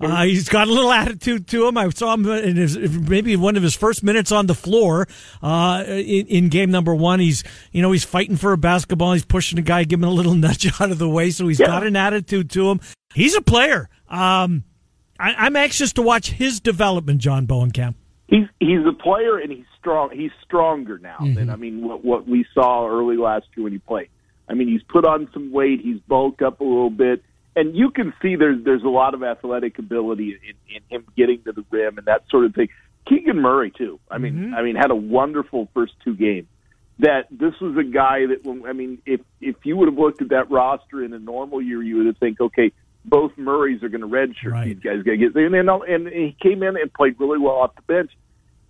[0.00, 1.76] Uh, he's got a little attitude to him.
[1.76, 5.08] I saw him in his, maybe one of his first minutes on the floor
[5.42, 7.20] uh, in, in, game number one.
[7.20, 9.12] He's you know he's fighting for a basketball.
[9.12, 11.30] He's pushing a guy, giving a little nudge out of the way.
[11.30, 11.66] So he's yeah.
[11.66, 12.80] got an attitude to him.
[13.14, 13.88] He's a player.
[14.08, 14.64] Um,
[15.24, 17.94] I, am anxious to watch his development, John Bohnenkamp.
[18.26, 20.10] He's he's a player and he's strong.
[20.10, 21.34] He's stronger now mm-hmm.
[21.34, 24.08] than I mean what what we saw early last year when he played.
[24.48, 25.80] I mean he's put on some weight.
[25.80, 27.22] He's bulked up a little bit
[27.56, 31.42] and you can see there's there's a lot of athletic ability in, in him getting
[31.44, 32.68] to the rim and that sort of thing.
[33.06, 34.00] Keegan Murray too.
[34.10, 34.54] I mean, mm-hmm.
[34.54, 36.48] I mean, had a wonderful first two games.
[37.00, 40.22] That this was a guy that, when I mean, if if you would have looked
[40.22, 42.72] at that roster in a normal year, you would have think, okay,
[43.04, 44.52] both Murrays are going to redshirt.
[44.52, 44.64] Right.
[44.66, 47.74] These guys going to get and and he came in and played really well off
[47.74, 48.10] the bench,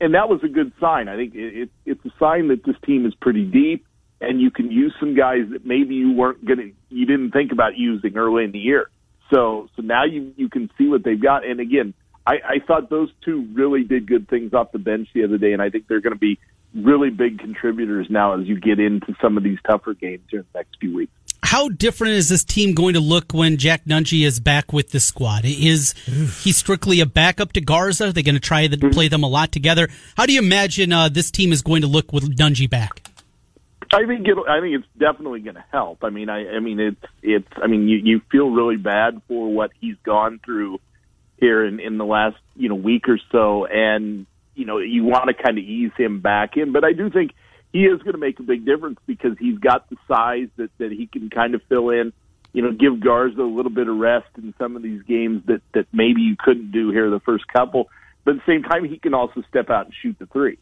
[0.00, 1.08] and that was a good sign.
[1.08, 3.86] I think it, it, it's a sign that this team is pretty deep
[4.20, 7.52] and you can use some guys that maybe you weren't going to, you didn't think
[7.52, 8.90] about using early in the year.
[9.32, 11.46] So, so now you you can see what they've got.
[11.46, 11.94] And again,
[12.26, 15.52] I, I thought those two really did good things off the bench the other day,
[15.52, 16.38] and I think they're going to be
[16.74, 20.46] really big contributors now as you get into some of these tougher games here in
[20.52, 21.12] the next few weeks.
[21.54, 24.98] How different is this team going to look when Jack Nunge is back with the
[24.98, 25.44] squad?
[25.44, 25.92] Is
[26.42, 28.08] he strictly a backup to Garza?
[28.08, 29.86] Are They're going to try to play them a lot together.
[30.16, 33.08] How do you imagine uh, this team is going to look with Nunge back?
[33.92, 34.36] I think it.
[34.48, 36.02] I think it's definitely going to help.
[36.02, 36.56] I mean, I.
[36.56, 37.04] I mean, it's.
[37.22, 37.46] It's.
[37.62, 40.80] I mean, you you feel really bad for what he's gone through
[41.38, 44.26] here in in the last you know week or so, and
[44.56, 46.72] you know you want to kind of ease him back in.
[46.72, 47.30] But I do think
[47.74, 50.92] he is going to make a big difference because he's got the size that that
[50.92, 52.12] he can kind of fill in.
[52.52, 55.60] You know, give Garza a little bit of rest in some of these games that
[55.74, 57.90] that maybe you couldn't do here the first couple.
[58.24, 60.58] But at the same time, he can also step out and shoot the three.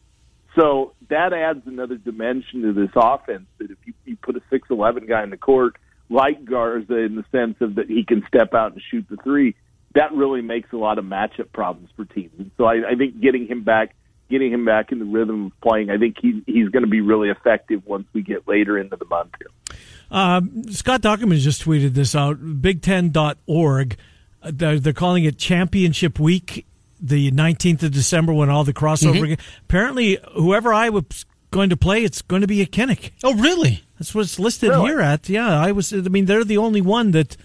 [0.55, 3.45] So that adds another dimension to this offense.
[3.59, 5.77] That if you, you put a six eleven guy in the court
[6.09, 9.55] like Garza, in the sense of that he can step out and shoot the three,
[9.93, 12.33] that really makes a lot of matchup problems for teams.
[12.39, 13.95] And so I, I think getting him back,
[14.29, 17.01] getting him back in the rhythm of playing, I think he, he's going to be
[17.01, 19.77] really effective once we get later into the month here.
[20.09, 22.39] Uh, Scott Dochterman just tweeted this out.
[22.39, 23.97] Big10.org.
[24.41, 26.65] Uh, they're, they're calling it Championship Week
[27.03, 29.19] the 19th of December when all the crossover.
[29.19, 29.61] Mm-hmm.
[29.63, 33.11] Apparently, whoever I was going to play, it's going to be a Kinnick.
[33.23, 33.83] Oh, really?
[33.99, 34.87] That's what's listed really?
[34.87, 35.29] here at.
[35.29, 35.93] Yeah, I was.
[35.93, 37.37] I mean, they're the only one that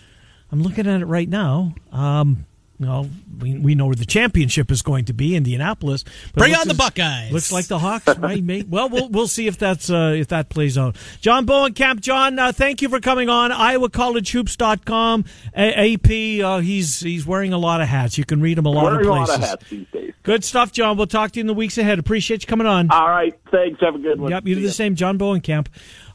[0.51, 1.75] I'm looking at it right now.
[1.93, 2.47] Um,
[2.81, 3.09] well,
[3.41, 6.05] we, we know where the championship is going to be, Indianapolis.
[6.35, 7.33] Bring on the Buckeyes.
[7.33, 8.43] Looks like the Hawks, right?
[8.43, 8.69] Mate?
[8.69, 10.97] Well, we'll we'll see if that's uh, if that plays out.
[11.21, 13.51] John Bohnenkamp, John, uh, thank you for coming on.
[13.51, 15.25] IowaCollegeHoops.com.
[15.57, 18.17] A- AP, uh, he's he's wearing a lot of hats.
[18.17, 19.35] You can read him a lot wearing of places.
[19.37, 20.13] A lot of hats these days.
[20.23, 20.97] Good stuff, John.
[20.97, 21.99] We'll talk to you in the weeks ahead.
[21.99, 22.91] Appreciate you coming on.
[22.91, 23.81] All right, thanks.
[23.81, 24.31] Have a good one.
[24.31, 25.69] Yep, you do the same, John Bohnenkamp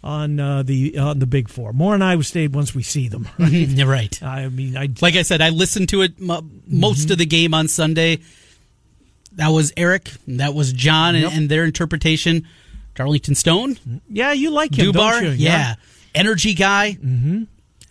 [0.03, 1.73] on uh, the on the Big Four.
[1.73, 3.27] More on Iowa State once we see them.
[3.39, 3.51] Right?
[3.51, 4.21] You're right.
[4.21, 7.11] I mean, I like I said, I listened to it most mm-hmm.
[7.11, 8.19] of the game on Sunday.
[9.33, 10.11] That was Eric.
[10.27, 11.25] That was John, yep.
[11.25, 12.47] and, and, their interpretation.
[12.95, 14.01] Darlinstone.
[14.07, 15.23] Yeah, you like him, Dubar.
[15.23, 15.29] Yeah.
[15.37, 15.75] yeah.
[16.13, 16.97] energy guy.
[17.01, 17.43] Mm-hmm.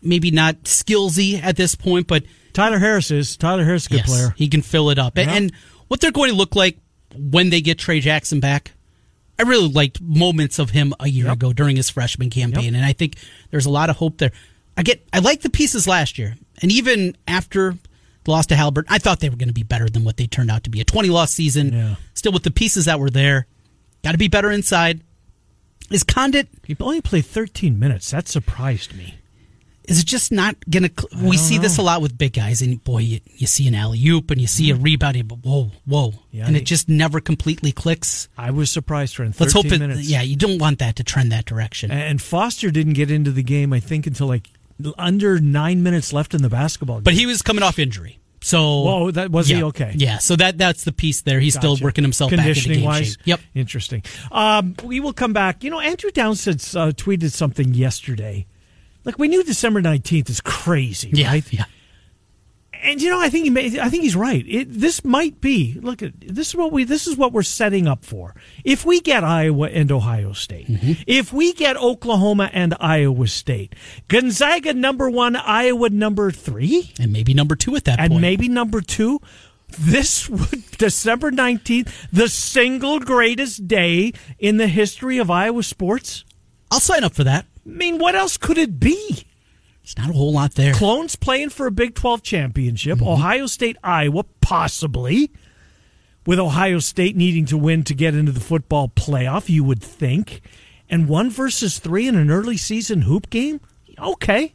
[0.03, 3.37] Maybe not skillsy at this point, but Tyler Harris is.
[3.37, 4.35] Tyler Harris, is a good yes, player.
[4.37, 5.33] He can fill it up, yeah.
[5.33, 5.53] and
[5.89, 6.79] what they're going to look like
[7.17, 8.73] when they get Tre Jackson back
[9.43, 11.35] I really liked moments of him a year yep.
[11.35, 12.75] ago during his freshman campaign, yep.
[12.75, 13.17] and I think
[13.51, 14.31] there's a lot of hope there.
[14.77, 17.75] I get I like the pieces last year, and even after
[18.23, 20.29] the loss to Haliburton, I thought they were going to be better than what they
[20.29, 20.81] turned out to be.
[20.81, 21.95] A 20 loss season, yeah.
[22.15, 23.49] still with the pieces that were there.
[24.05, 25.03] Got to be better inside.
[25.91, 26.47] Is Conditt?
[26.65, 28.13] He only played 13 minutes.
[28.13, 29.17] That surprised me
[29.85, 31.09] is it just not going to?
[31.23, 31.63] We see know.
[31.63, 34.41] this a lot with big guys, and boy, you, you see an alley oop and
[34.41, 34.83] you see a mm-hmm.
[34.83, 38.29] rebound, but whoa, whoa, yeah, and it just never completely clicks.
[38.39, 39.35] I was surprised for him.
[39.39, 39.79] Let's hope it.
[39.81, 40.09] Minutes.
[40.09, 41.91] Yeah, you don't want that to trend that direction.
[41.91, 44.49] And Foster didn't get into the game, I think, until like
[44.99, 47.05] under nine minutes left in the basketball game.
[47.05, 48.19] But he was coming off injury.
[48.41, 49.93] So, whoa, that was yeah, he okay?
[49.97, 51.39] Yeah, so that that's the piece there.
[51.39, 51.77] He's gotcha.
[51.77, 53.09] still working himself Conditioning back into wise.
[53.13, 53.21] Shape.
[53.25, 54.03] Yep, interesting.
[54.33, 55.63] Um, we will come back.
[55.63, 58.47] You know, Andrew Downsett uh, tweeted something yesterday
[59.05, 61.53] like we knew December nineteenth is crazy, yeah, right?
[61.53, 61.65] Yeah.
[62.85, 64.45] And you know, I think he may, I think he's right.
[64.47, 65.79] It, this might be.
[65.81, 68.35] Look at this is what we this is what we're setting up for.
[68.65, 70.93] If we get Iowa and Ohio State, mm-hmm.
[71.07, 73.77] if we get Oklahoma and Iowa State,
[74.09, 78.21] Gonzaga number one, Iowa number three, and maybe number two at that and point, and
[78.21, 79.21] maybe number two.
[79.79, 80.27] This
[80.79, 86.25] December nineteenth, the single greatest day in the history of Iowa sports.
[86.71, 87.47] I'll sign up for that.
[87.67, 89.25] I mean, what else could it be?
[89.83, 90.75] It's not a whole lot there.
[90.75, 92.99] Clones playing for a Big 12 championship.
[92.99, 93.09] Mm-hmm.
[93.09, 95.31] Ohio State, Iowa, possibly.
[96.25, 100.41] With Ohio State needing to win to get into the football playoff, you would think.
[100.89, 103.61] And one versus three in an early season hoop game?
[103.99, 104.53] Okay.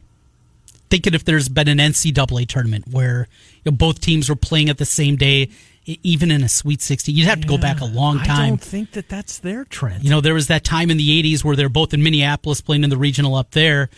[0.88, 3.28] Thinking if there's been an NCAA tournament where
[3.64, 5.50] you know, both teams were playing at the same day,
[5.88, 8.40] even in a Sweet 16, you'd have to go back a long time.
[8.40, 10.04] I don't think that that's their trend.
[10.04, 12.84] You know, there was that time in the 80s where they're both in Minneapolis playing
[12.84, 13.88] in the regional up there.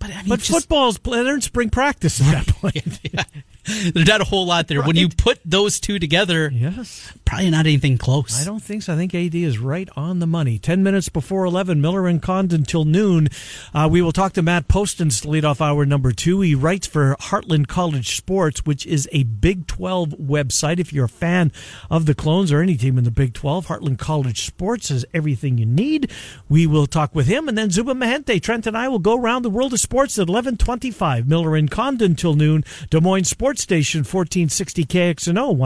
[0.00, 3.00] But, I mean, but just, football's they're in spring practice at that point.
[3.12, 3.24] yeah.
[3.94, 4.78] There's not a whole lot there.
[4.80, 4.86] Right.
[4.86, 8.40] When you put those two together, yes, probably not anything close.
[8.40, 8.94] I don't think so.
[8.94, 10.58] I think AD is right on the money.
[10.58, 13.28] Ten minutes before eleven, Miller and Condon till noon.
[13.74, 16.40] Uh, we will talk to Matt Postins to lead off hour number two.
[16.40, 20.78] He writes for Heartland College Sports, which is a Big Twelve website.
[20.78, 21.52] If you're a fan
[21.90, 25.58] of the Clones or any team in the Big Twelve, Heartland College Sports has everything
[25.58, 26.10] you need.
[26.48, 28.40] We will talk with him, and then Zubin Mehenti.
[28.40, 31.28] Trent and I will go around the world of sports at eleven twenty-five.
[31.28, 32.64] Miller and Condon till noon.
[32.90, 35.56] Des Moines Sports station 1460 KXNO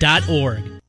[0.00, 0.80] 10.org.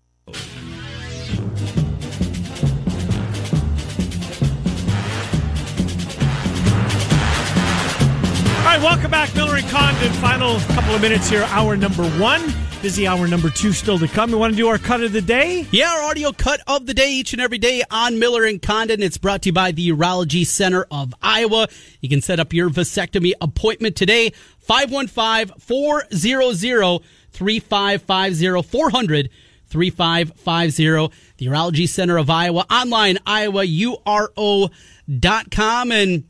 [8.57, 10.11] All right, welcome back, Miller and Condon.
[10.13, 12.53] Final couple of minutes here, hour number one.
[12.81, 14.31] Busy hour number two still to come.
[14.31, 15.65] We want to do our cut of the day?
[15.71, 19.01] Yeah, our audio cut of the day each and every day on Miller and Condon.
[19.01, 21.69] It's brought to you by the Urology Center of Iowa.
[22.01, 24.29] You can set up your vasectomy appointment today.
[24.59, 29.29] 515 400 3550 400
[29.65, 31.17] 3550.
[31.37, 32.63] The Urology Center of Iowa.
[32.71, 34.71] Online, iowauro.com.
[35.91, 36.25] And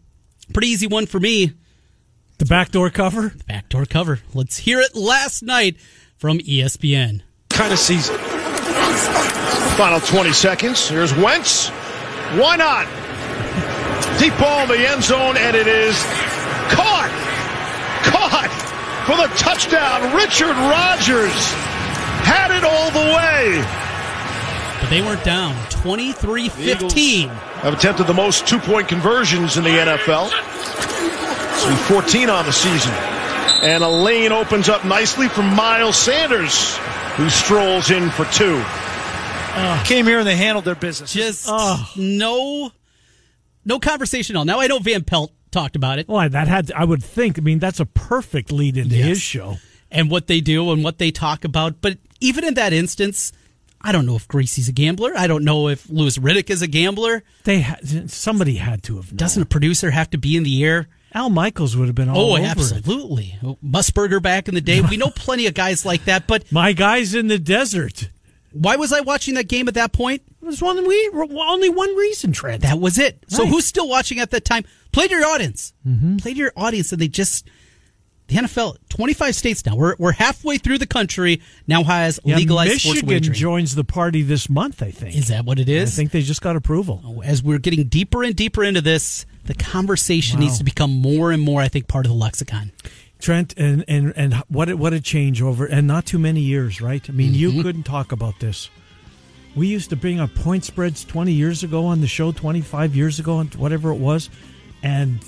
[0.53, 1.51] pretty easy one for me.
[2.37, 3.33] The backdoor cover?
[3.35, 4.21] The backdoor cover.
[4.33, 5.75] Let's hear it last night
[6.17, 7.21] from ESPN.
[7.49, 8.17] Kind of season.
[9.77, 10.89] Final 20 seconds.
[10.89, 11.69] Here's Wentz.
[12.35, 12.85] Why not?
[14.19, 15.95] Deep ball in the end zone, and it is
[16.73, 17.09] caught.
[18.03, 18.49] Caught
[19.05, 20.15] for the touchdown.
[20.15, 21.33] Richard Rodgers
[22.25, 23.63] had it all the way.
[24.81, 25.55] But they weren't down.
[25.69, 27.29] 23 15.
[27.29, 30.29] Have attempted the most two point conversions in the NFL.
[31.59, 32.93] So 14 on the season.
[33.61, 36.77] And a lane opens up nicely for Miles Sanders,
[37.15, 38.61] who strolls in for two.
[38.63, 41.11] Uh, Came here and they handled their business.
[41.11, 42.71] Just uh, no,
[43.65, 44.45] no conversation on.
[44.45, 46.07] Now I know Van Pelt talked about it.
[46.07, 47.39] Well, that had to, I would think.
[47.39, 49.07] I mean, that's a perfect lead into yes.
[49.07, 49.57] his show
[49.89, 51.81] and what they do and what they talk about.
[51.81, 53.31] But even in that instance,
[53.81, 55.13] I don't know if Gracie's a gambler.
[55.15, 57.23] I don't know if Louis Riddick is a gambler.
[57.43, 59.11] They ha- somebody had to have.
[59.11, 59.17] Known.
[59.17, 60.87] Doesn't a producer have to be in the air?
[61.13, 63.37] Al Michaels would have been all over oh, absolutely.
[63.41, 63.57] It.
[63.63, 64.81] Musburger back in the day.
[64.81, 68.09] We know plenty of guys like that, but my guys in the desert.
[68.51, 70.23] Why was I watching that game at that point?
[70.41, 72.63] There's one we only one reason, Trent.
[72.63, 73.19] That was it.
[73.23, 73.31] Right.
[73.31, 74.63] So who's still watching at that time?
[74.91, 75.73] Play to your audience.
[75.85, 76.17] Mm-hmm.
[76.17, 77.47] Play to your audience, and they just
[78.27, 79.75] the NFL, 25 states now.
[79.75, 83.33] We're, we're halfway through the country now has yeah, legalized Michigan sports wagering.
[83.33, 84.83] joins the party this month.
[84.83, 85.15] I think.
[85.15, 85.93] Is that what it is?
[85.93, 87.01] I think they just got approval.
[87.05, 90.45] Oh, as we're getting deeper and deeper into this, the conversation wow.
[90.45, 91.61] needs to become more and more.
[91.61, 92.71] I think part of the lexicon.
[93.19, 97.03] Trent and and and what what a change over and not too many years, right?
[97.09, 97.57] I mean, mm-hmm.
[97.57, 98.69] you couldn't talk about this.
[99.55, 103.19] We used to bring up point spreads 20 years ago on the show, 25 years
[103.19, 104.29] ago, and whatever it was,
[104.83, 105.19] and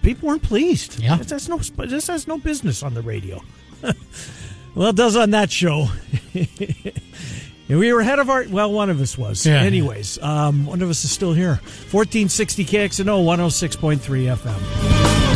[0.00, 0.98] people weren't pleased.
[0.98, 3.42] Yeah, this has no this has no business on the radio.
[4.74, 5.88] well, it does on that show.
[7.68, 8.44] we were ahead of our.
[8.48, 9.44] Well, one of us was.
[9.44, 9.62] Yeah.
[9.62, 11.60] Anyways, um, one of us is still here.
[11.90, 15.35] 1460 KXNO 106.3 FM.